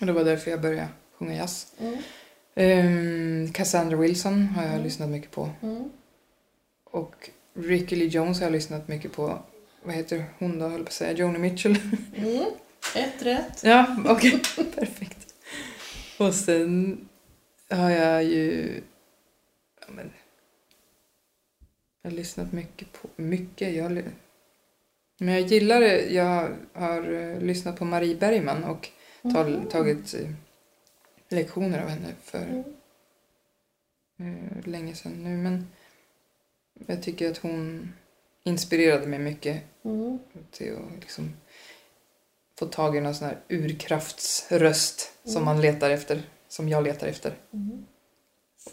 [0.00, 1.66] Och det var därför jag började sjunga jazz.
[1.80, 1.96] Mm.
[2.54, 4.84] Ehm, Cassandra Wilson har jag Mm.
[4.84, 5.50] lyssnat mycket på.
[5.62, 5.90] Mm.
[6.84, 9.38] Och Ricky Lee Jones har jag lyssnat mycket på.
[9.82, 11.12] Vad heter hon då, höll på att säga?
[11.12, 11.76] Joni Mitchell.
[12.16, 12.44] Mm.
[12.96, 13.60] Ett rätt.
[13.64, 14.42] Ja, okej.
[14.74, 15.34] Perfekt.
[16.18, 17.08] Och sen
[17.70, 18.80] har jag ju...
[19.80, 20.10] Ja, men,
[22.02, 23.08] jag har lyssnat mycket på...
[23.16, 23.74] Mycket?
[23.74, 24.02] Jag,
[25.18, 25.80] men jag gillar.
[26.12, 28.88] Jag har eh, lyssnat på Marie Bergman och
[29.24, 29.66] Mm.
[29.68, 30.30] tagit eh,
[31.30, 32.64] lektioner av henne för
[34.16, 34.46] Mm.
[34.58, 35.36] eh, länge sedan nu.
[35.36, 35.68] Men
[36.86, 37.92] jag tycker att hon
[38.44, 40.18] inspirerade mig mycket Mm.
[40.50, 41.32] till att liksom
[42.58, 45.44] få tag i någon sån här urkraftsröst som Mm.
[45.44, 47.34] man letar efter, som jag letar efter.
[47.52, 47.86] Mm.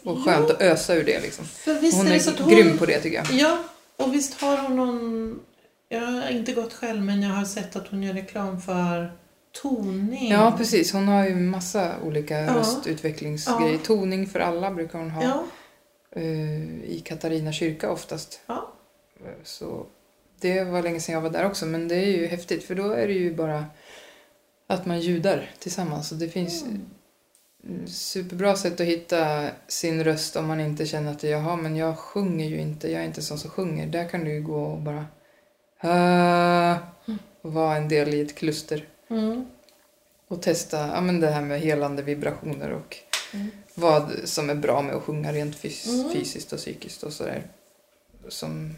[0.04, 1.44] Och skönt att ösa ur det liksom.
[1.64, 2.50] Hon är är hon...
[2.50, 3.30] grym på det tycker jag.
[3.32, 3.64] Ja,
[3.96, 5.40] och visst har hon någon...
[5.88, 9.12] Jag har inte gått själv, men jag har sett att hon gör reklam för
[9.62, 10.30] toning.
[10.30, 10.92] Ja, precis.
[10.92, 12.54] Hon har ju massa olika Ja.
[12.54, 13.72] röstutvecklingsgrejer.
[13.72, 13.78] Ja.
[13.84, 15.44] Toning för alla brukar hon ha Ja,
[16.10, 18.40] eh, i Katarina kyrka oftast.
[18.46, 18.72] ja.
[19.24, 19.86] Eh, Så
[20.40, 22.90] det var länge sedan jag var där också, men det är ju häftigt för då
[22.92, 23.64] är det ju bara
[24.66, 26.12] att man ljudar tillsammans.
[26.12, 27.86] Och det finns Mm.
[27.86, 32.46] superbra sätt att hitta sin röst om man inte känner att jaha, men jag sjunger
[32.46, 33.86] ju inte, jag är inte sån som sjunger.
[33.86, 35.04] Där kan du ju gå och bara
[37.42, 39.46] och vara en del i ett kluster Mm.
[40.28, 42.96] och testa ja, men det här med helande vibrationer och
[43.32, 43.50] Mm.
[43.74, 46.12] vad som är bra med att sjunga rent fys- Mm.
[46.12, 47.42] fysiskt och psykiskt och sådär.
[48.28, 48.76] Som,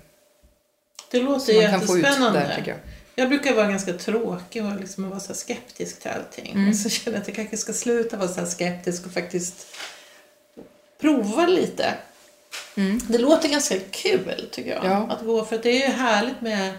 [1.11, 2.39] Det låter som jättespännande.
[2.39, 2.77] där jag.
[3.15, 6.53] Jag brukar vara ganska tråkig och liksom vara så skeptisk till allting.
[6.53, 6.75] Mm.
[6.75, 9.67] Så känner jag att jag kanske ska sluta vara så skeptisk och faktiskt
[11.01, 11.95] prova lite.
[12.77, 13.01] Mm.
[13.09, 14.85] Det låter ganska kul tycker jag.
[14.85, 15.07] Ja.
[15.11, 16.75] Att gå, för det är ju härligt med,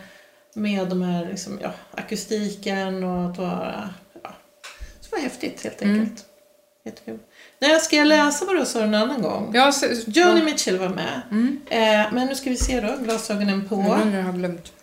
[0.54, 3.90] med de här liksom, ja, akustiken och att vara...
[4.24, 4.34] Ja,
[5.02, 6.00] så var häftigt helt Mm.
[6.00, 6.26] enkelt.
[6.86, 7.20] Jättekul.
[7.60, 9.52] Nej, ska jag läsa vad du sa en annan gång?
[9.56, 11.22] Ja, så, Joni Mitchell var med.
[11.32, 11.62] Mm.
[11.70, 13.76] Eh, men nu ska vi se då, glasögonen på.
[13.76, 14.74] Mm, jag har glömt.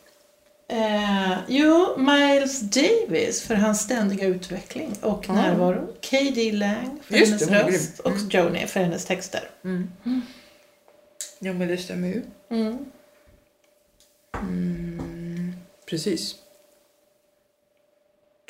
[0.70, 5.32] Eh, jo, Miles Davis för hans ständiga utveckling och Ah.
[5.32, 5.86] närvaro.
[6.10, 6.52] K.D.
[6.52, 8.12] Lang för Just hennes det, röst grym.
[8.12, 8.28] och Mm.
[8.30, 9.50] Joni för hennes texter.
[9.64, 9.90] Mm.
[11.38, 12.22] Ja, men det stämmer ju.
[15.88, 16.34] Precis.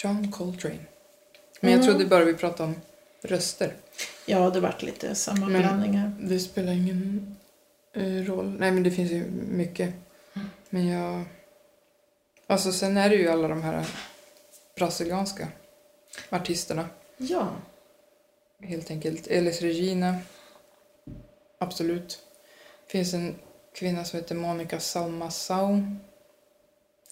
[0.02, 0.78] John Coltrane.
[1.60, 1.86] Men jag Mm.
[1.90, 2.80] trodde bara vi pratade om
[3.22, 3.74] röster.
[4.26, 6.12] Ja, det vart lite Men- sammanblandningar.
[6.20, 7.36] Det spelar ingen
[7.92, 8.56] eh, roll.
[8.58, 9.94] Nej, men det finns ju mycket.
[10.70, 11.24] Men jag...
[12.46, 13.86] Alltså, sen är det ju alla de här
[14.76, 15.48] brasilianska
[16.30, 16.88] artisterna.
[17.16, 17.48] Ja.
[18.60, 19.26] Helt enkelt.
[19.26, 20.18] Elis Regina.
[21.58, 22.22] Absolut.
[22.86, 23.34] Det finns en
[23.74, 25.82] kvinna som heter Monica Salmasau.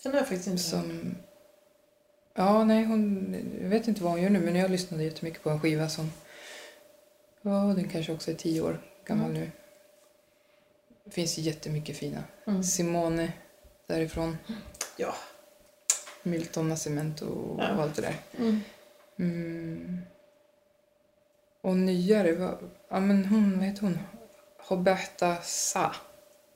[0.07, 0.63] Den har jag faktiskt inte.
[0.63, 1.17] Som...
[2.35, 3.35] Ja, nej, hon...
[3.63, 6.13] Jag vet inte vad hon gör nu, men jag lyssnade jättemycket på en skiva som...
[7.43, 9.41] Ja, den kanske också är tio år gammal Mm.
[9.43, 9.51] nu.
[11.05, 12.25] Det finns jättemycket fina.
[12.47, 12.63] Mm.
[12.63, 13.33] Simone
[13.87, 14.37] därifrån.
[14.97, 15.15] Ja.
[16.23, 17.67] Milton Nascimento och Ja.
[17.83, 18.17] allt det där.
[18.39, 18.61] Mm.
[19.19, 19.99] Mm.
[21.61, 22.59] Och nyare var...
[22.89, 23.99] Ja, men hon, vad heter hon?
[24.69, 25.95] Roberta Sa.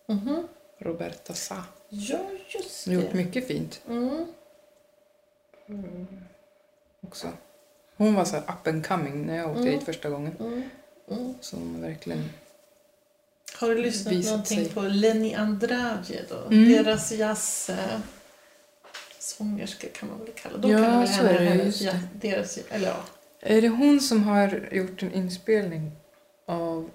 [0.07, 0.48] Mhm.
[0.78, 1.57] Roberta Sa.
[1.91, 2.18] Ja,
[2.49, 3.16] just har gjort det.
[3.16, 4.26] mycket fint Mm.
[7.01, 7.28] också.
[7.97, 9.72] Hon var så här up and coming när jag åkte Mm.
[9.74, 10.36] dit första gången.
[10.41, 10.62] Mm.
[11.11, 11.34] Mm.
[11.41, 12.30] Som verkligen...
[13.61, 14.74] Har du lyssnat någonting sig.
[14.74, 16.36] på Lenny Andrade då?
[16.55, 16.72] Mm.
[16.72, 17.70] Deras jazz...
[17.70, 18.01] eh,
[19.18, 21.80] Sångerska kan man väl kalla Då Ja, kan man väl så henne, är det, hennes,
[21.80, 22.28] ja, det.
[22.28, 22.97] deras, eller ja.
[23.41, 25.93] Är det hon som har gjort en inspelning
[26.47, 26.91] av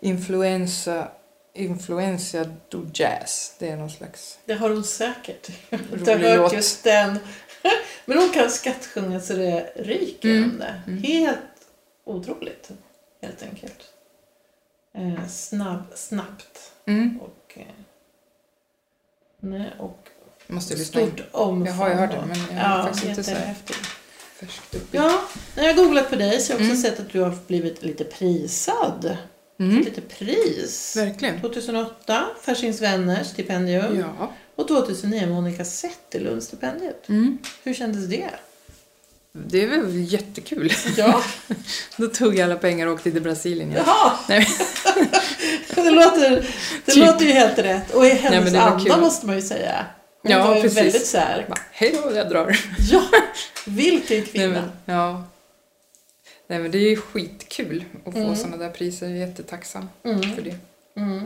[0.00, 1.08] Influenza,
[1.54, 3.54] Influenza do Jazz?
[3.58, 5.50] Det är någon slags Det har hon säkert.
[5.70, 5.78] Jag
[6.18, 7.18] har hört just den.
[8.04, 10.50] Men hon kan skattsjunga så det ryker Mm.
[10.50, 10.82] om det.
[10.86, 11.02] Mm.
[11.02, 11.38] Helt
[12.04, 12.70] otroligt,
[13.22, 13.78] helt enkelt.
[14.94, 17.20] Eh, snabb, snabbt Mm.
[17.20, 17.52] och...
[17.58, 17.62] Eh,
[19.40, 20.08] nej, och
[20.46, 21.66] Måste stort omfång.
[21.66, 23.34] Jag har ju hört det, men jag har ja, faktiskt inte så
[24.34, 25.22] färskt upp Ja,
[25.56, 26.96] när jag har googlat på dig så har jag också Mm.
[26.96, 29.16] sett att du har blivit lite prisad.
[29.60, 29.78] Mm.
[29.84, 30.96] Lite pris.
[30.96, 31.40] Verkligen.
[31.40, 33.98] 2008, Farsings vänner stipendium.
[33.98, 34.32] Ja.
[34.56, 37.08] Och 2009 Monica Zetterlund stipendiet.
[37.08, 37.38] Mm.
[37.64, 38.30] Hur kändes det?
[39.32, 40.72] Det väl jättekul.
[40.96, 41.22] Ja,
[41.96, 43.72] Då tog jag alla pengar och åkte till Brasilien.
[43.72, 43.82] Ja.
[43.86, 44.12] jaha.
[44.28, 44.46] Nej.
[45.74, 46.30] det låter,
[46.84, 47.06] det Typ.
[47.06, 47.94] låter ju helt rätt.
[47.94, 49.00] Och i hennes var anda kul.
[49.00, 49.86] måste man ju säga.
[50.22, 50.78] Hon Ja, var ju precis.
[50.78, 52.58] väldigt så här, Bara, Hej då, jag drar.
[52.90, 53.02] ja,
[53.66, 54.48] vilken Nej, kvinna.
[54.86, 55.24] men, ja.
[56.50, 58.36] Nej men det är ju skitkul att få Mm.
[58.36, 59.06] sådana där priser.
[59.08, 60.22] Jag är jättetacksam Mm.
[60.34, 60.56] för det.
[60.94, 61.22] Mm.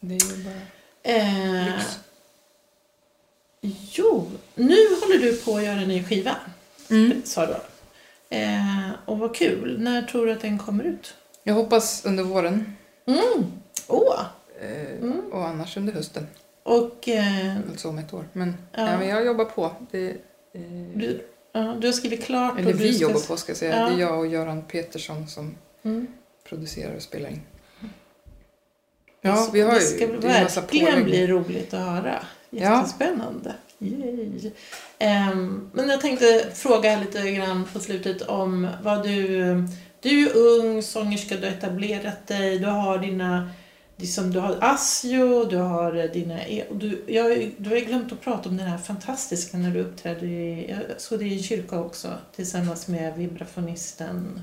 [0.00, 0.54] Det är ju bara
[1.02, 1.98] Eh, lyx.
[3.92, 6.36] jo, nu håller du på att göra en ny skiva,
[6.90, 7.22] Mm.
[7.24, 7.54] sa du.
[8.36, 9.80] Eh, och vad kul.
[9.80, 11.14] När tror du att den kommer ut?
[11.42, 12.76] Jag hoppas under våren
[13.06, 13.52] Mm.
[13.86, 14.20] Åh!
[14.60, 15.20] eh, Mm.
[15.32, 16.26] och annars under hösten.
[16.62, 18.24] Och eh, Alltså om ett år.
[18.32, 18.90] Men, Ja.
[18.90, 18.98] ja.
[18.98, 19.72] men jag jobbar på.
[19.90, 20.10] Det,
[20.52, 20.60] eh,
[20.94, 21.20] du,
[21.52, 22.58] ja, du har skrivit klart.
[22.58, 23.76] eller vi ska- jobbar på ska jag säga.
[23.80, 23.86] Ja.
[23.88, 26.06] Det är jag och Göran Petersson som Mm.
[26.48, 27.40] producerar och spelar in.
[29.22, 31.80] Det Ja, ska- vi har det ju ska det en massa verkligen bli roligt att
[31.80, 32.24] höra.
[32.50, 32.76] Ja.
[32.76, 33.54] Jättespännande.
[33.78, 34.50] Yay.
[34.98, 39.44] Ehm, men jag tänkte fråga lite grann på slutet om vad du...
[40.02, 43.50] Du är ung sångerska, du har etablerat dig, du har dina...
[44.00, 46.46] Liksom, du har Asio, du har dina...
[46.46, 49.80] e- Du, jag, du har ju glömt att prata om den här fantastiska när du
[49.80, 50.70] uppträdde i...
[50.70, 54.40] Jag såg det i en kyrka också tillsammans med vibrafonisten.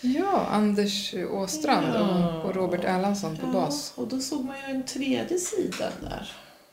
[0.00, 2.42] Ja, Anders Åstrand Ja.
[2.42, 3.92] och, Robert Erlandsson på bas.
[3.96, 6.32] och då såg man ju en tredje sida där.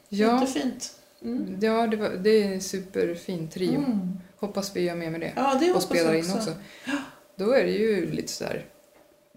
[0.10, 0.92] Ja, Jättefint.
[1.22, 1.58] Mm.
[1.62, 3.78] ja det, var, det är en superfin trio.
[3.78, 4.20] Mm.
[4.40, 5.34] Hoppas vi gör mer med det.
[5.36, 6.52] Ja, det och spelar jag in också.
[7.38, 8.66] Då är det ju lite sådär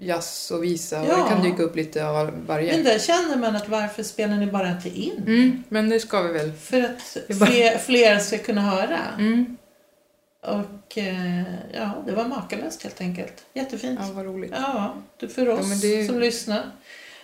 [0.01, 1.17] jazz och visa och Ja.
[1.17, 2.73] det kan dyka upp lite av varje.
[2.73, 5.23] Men där känner man att varför spelar ni bara inte in?
[5.27, 6.53] Mm, men det ska vi väl.
[6.53, 8.99] För att bara- fler, fler ska kunna höra.
[9.19, 9.57] Mm.
[10.43, 11.43] Och eh,
[11.75, 13.45] ja, det var makalöst helt enkelt.
[13.55, 14.01] Jättefint.
[14.03, 14.53] Ja, vad roligt.
[14.57, 14.95] Ja,
[15.35, 16.63] för oss det är- som lyssnar.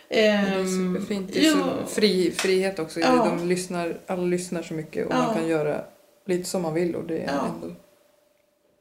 [0.08, 1.30] Det är Ehm, superfint.
[1.32, 3.00] Det är jo, så fri, frihet också.
[3.00, 3.36] Ja.
[3.38, 5.18] De lyssnar, alla lyssnar så mycket och Ja.
[5.18, 5.84] man kan göra
[6.26, 7.48] lite som man vill och det är Ja.
[7.54, 7.74] ändå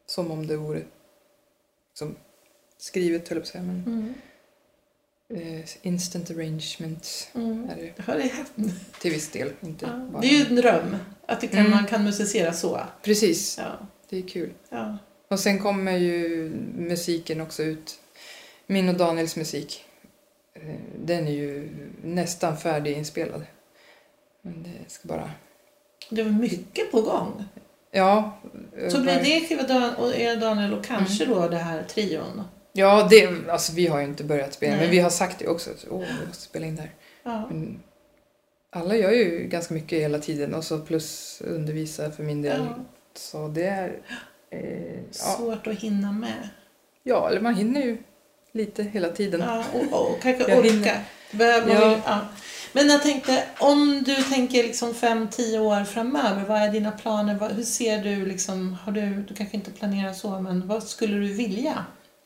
[0.06, 0.82] som om det vore
[1.94, 2.16] som
[2.84, 3.64] skrivet höll jag på att säga.
[3.64, 3.84] Men,
[5.30, 7.70] Mm, eh, instant arrangement mm.
[7.70, 8.32] är det Ja, det, är,
[9.02, 9.52] till viss del.
[9.62, 9.92] Inte ja.
[10.12, 10.22] bara.
[10.22, 11.72] det är ju en dröm att det kan, Mm.
[11.72, 12.82] man kan musicera så.
[13.02, 14.50] Precis, Ja, det är kul.
[14.70, 14.98] ja.
[15.28, 18.00] Och sen kommer ju musiken också ut.
[18.68, 19.86] Min och Daniels musik.
[20.54, 20.76] eh,
[21.06, 21.70] Den är ju
[22.04, 23.44] nästan färdiginspelad.
[24.42, 25.32] Men det ska bara...
[26.10, 27.44] Det var mycket på gång.
[27.92, 28.38] Ja.
[28.90, 31.38] Så blir det skiva och Daniel och kanske Mm.
[31.38, 32.42] då det här trion.
[32.76, 34.82] Ja, det, alltså vi har ju inte börjat spela, Nej.
[34.82, 35.70] men vi har sagt det också.
[35.72, 36.92] Att, Åh, vi måste spela in där.
[37.24, 37.48] Ja.
[37.50, 37.80] Men
[38.70, 42.60] alla gör ju ganska mycket hela tiden och så plus undervisa för min del.
[42.60, 42.84] Ja.
[43.16, 44.00] Så det är...
[44.50, 45.36] Eh, ja.
[45.38, 46.50] Svårt att hinna med.
[47.04, 47.98] ja, eller man hinner ju
[48.52, 49.42] lite hela tiden.
[49.42, 50.70] Ja, och, och kanske Jag orka.
[50.70, 51.04] hinner.
[51.32, 52.00] Behöver Ja.
[52.06, 52.20] ja.
[52.74, 57.50] Men jag tänkte, om du tänker liksom fem, tio år framöver, vad är dina planer?
[57.56, 61.34] Hur ser du, liksom, har du, du kanske inte planerar så, men vad skulle du
[61.34, 61.86] vilja?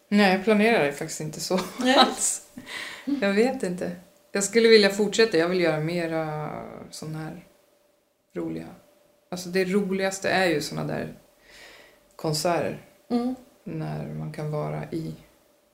[0.09, 1.95] Nej, jag planerar det faktiskt inte så Nej.
[1.97, 2.47] alls.
[3.21, 3.95] Jag vet inte.
[4.31, 5.37] Jag skulle vilja fortsätta.
[5.37, 6.49] Jag vill göra mera
[6.91, 7.47] sådana här
[8.33, 8.67] roliga...
[9.29, 11.13] Alltså det roligaste är ju sådana där
[12.15, 12.81] konserter.
[13.09, 13.35] Mm.
[13.63, 15.15] när man kan vara i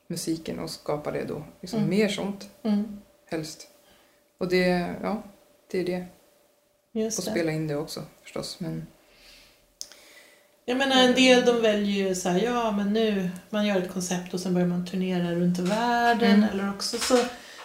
[0.08, 1.44] musiken och skapa det då.
[1.62, 1.90] Liksom Mm.
[1.90, 3.02] Mer sånt Mm.
[3.30, 3.68] helst.
[4.38, 5.24] Och det, ja,
[5.72, 6.06] det är det.
[6.94, 7.32] Och Just det.
[7.32, 8.60] spela in det också förstås.
[8.60, 8.88] Men
[10.66, 13.94] Jag menar en del de väljer ju så här, ja men nu, man gör ett
[13.94, 16.32] koncept och sen börjar man turnera runt i världen.
[16.34, 16.50] Mm.
[16.50, 17.18] Eller också så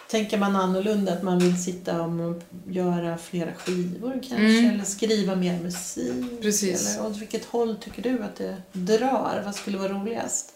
[0.09, 4.35] tänker man annorlunda, att man vill sitta och göra flera skivor kanske.
[4.59, 4.69] Mm.
[4.73, 6.41] Eller skriva mer musik.
[6.41, 6.97] Precis.
[6.97, 9.41] Eller åt vilket håll tycker du att det drar?
[9.45, 10.53] Vad skulle vara roligast?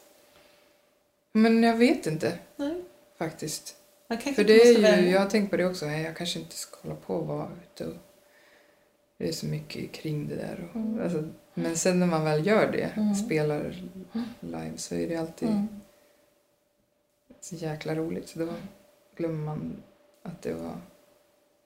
[1.31, 2.81] Men jag vet inte Nej,
[3.19, 3.75] faktiskt.
[4.35, 5.11] För det är ju, välja.
[5.11, 7.85] jag har tänkt på det också, jag kanske inte ska hålla på och vara ute
[7.85, 7.93] och
[9.17, 10.69] det är så mycket kring det där.
[10.69, 11.03] Och, Mm.
[11.03, 11.23] alltså,
[11.53, 13.15] men sen när man väl gör det, Mm.
[13.15, 13.83] spelar
[14.39, 15.67] live, så är det alltid Mm.
[17.41, 18.29] så jäkla roligt.
[18.29, 18.47] Så då
[19.15, 19.83] glömmer man
[20.23, 20.75] att det var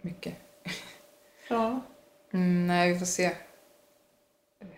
[0.01, 0.33] mycket.
[1.49, 1.79] Ja,
[2.31, 3.31] Mm, nej, vi får se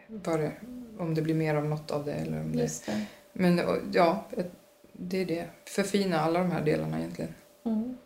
[0.08, 0.52] vad det,
[1.00, 2.14] om det blir mer av något av det.
[2.14, 2.62] Eller om det.
[2.62, 3.06] just det.
[3.34, 3.62] Men
[3.94, 4.26] ja,
[4.94, 5.48] det är det.
[5.66, 7.34] Förfina alla de här delarna egentligen.
[7.66, 7.98] Mm.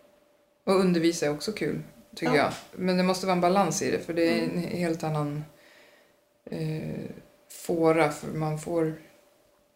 [0.63, 1.81] Och undervisa är också kul,
[2.15, 2.43] tycker Ja.
[2.43, 2.53] jag.
[2.71, 4.63] Men det måste vara en balans i det, för det är en Mm.
[4.63, 5.43] helt annan
[6.45, 7.05] eh,
[7.49, 8.11] fåra.
[8.11, 8.93] För man får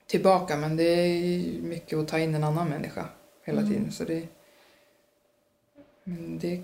[0.08, 3.10] tillbaka, men det är mycket att ta in en annan människa
[3.44, 3.74] hela Mm.
[3.74, 3.92] tiden.
[3.92, 4.28] Så det,
[6.04, 6.62] men det,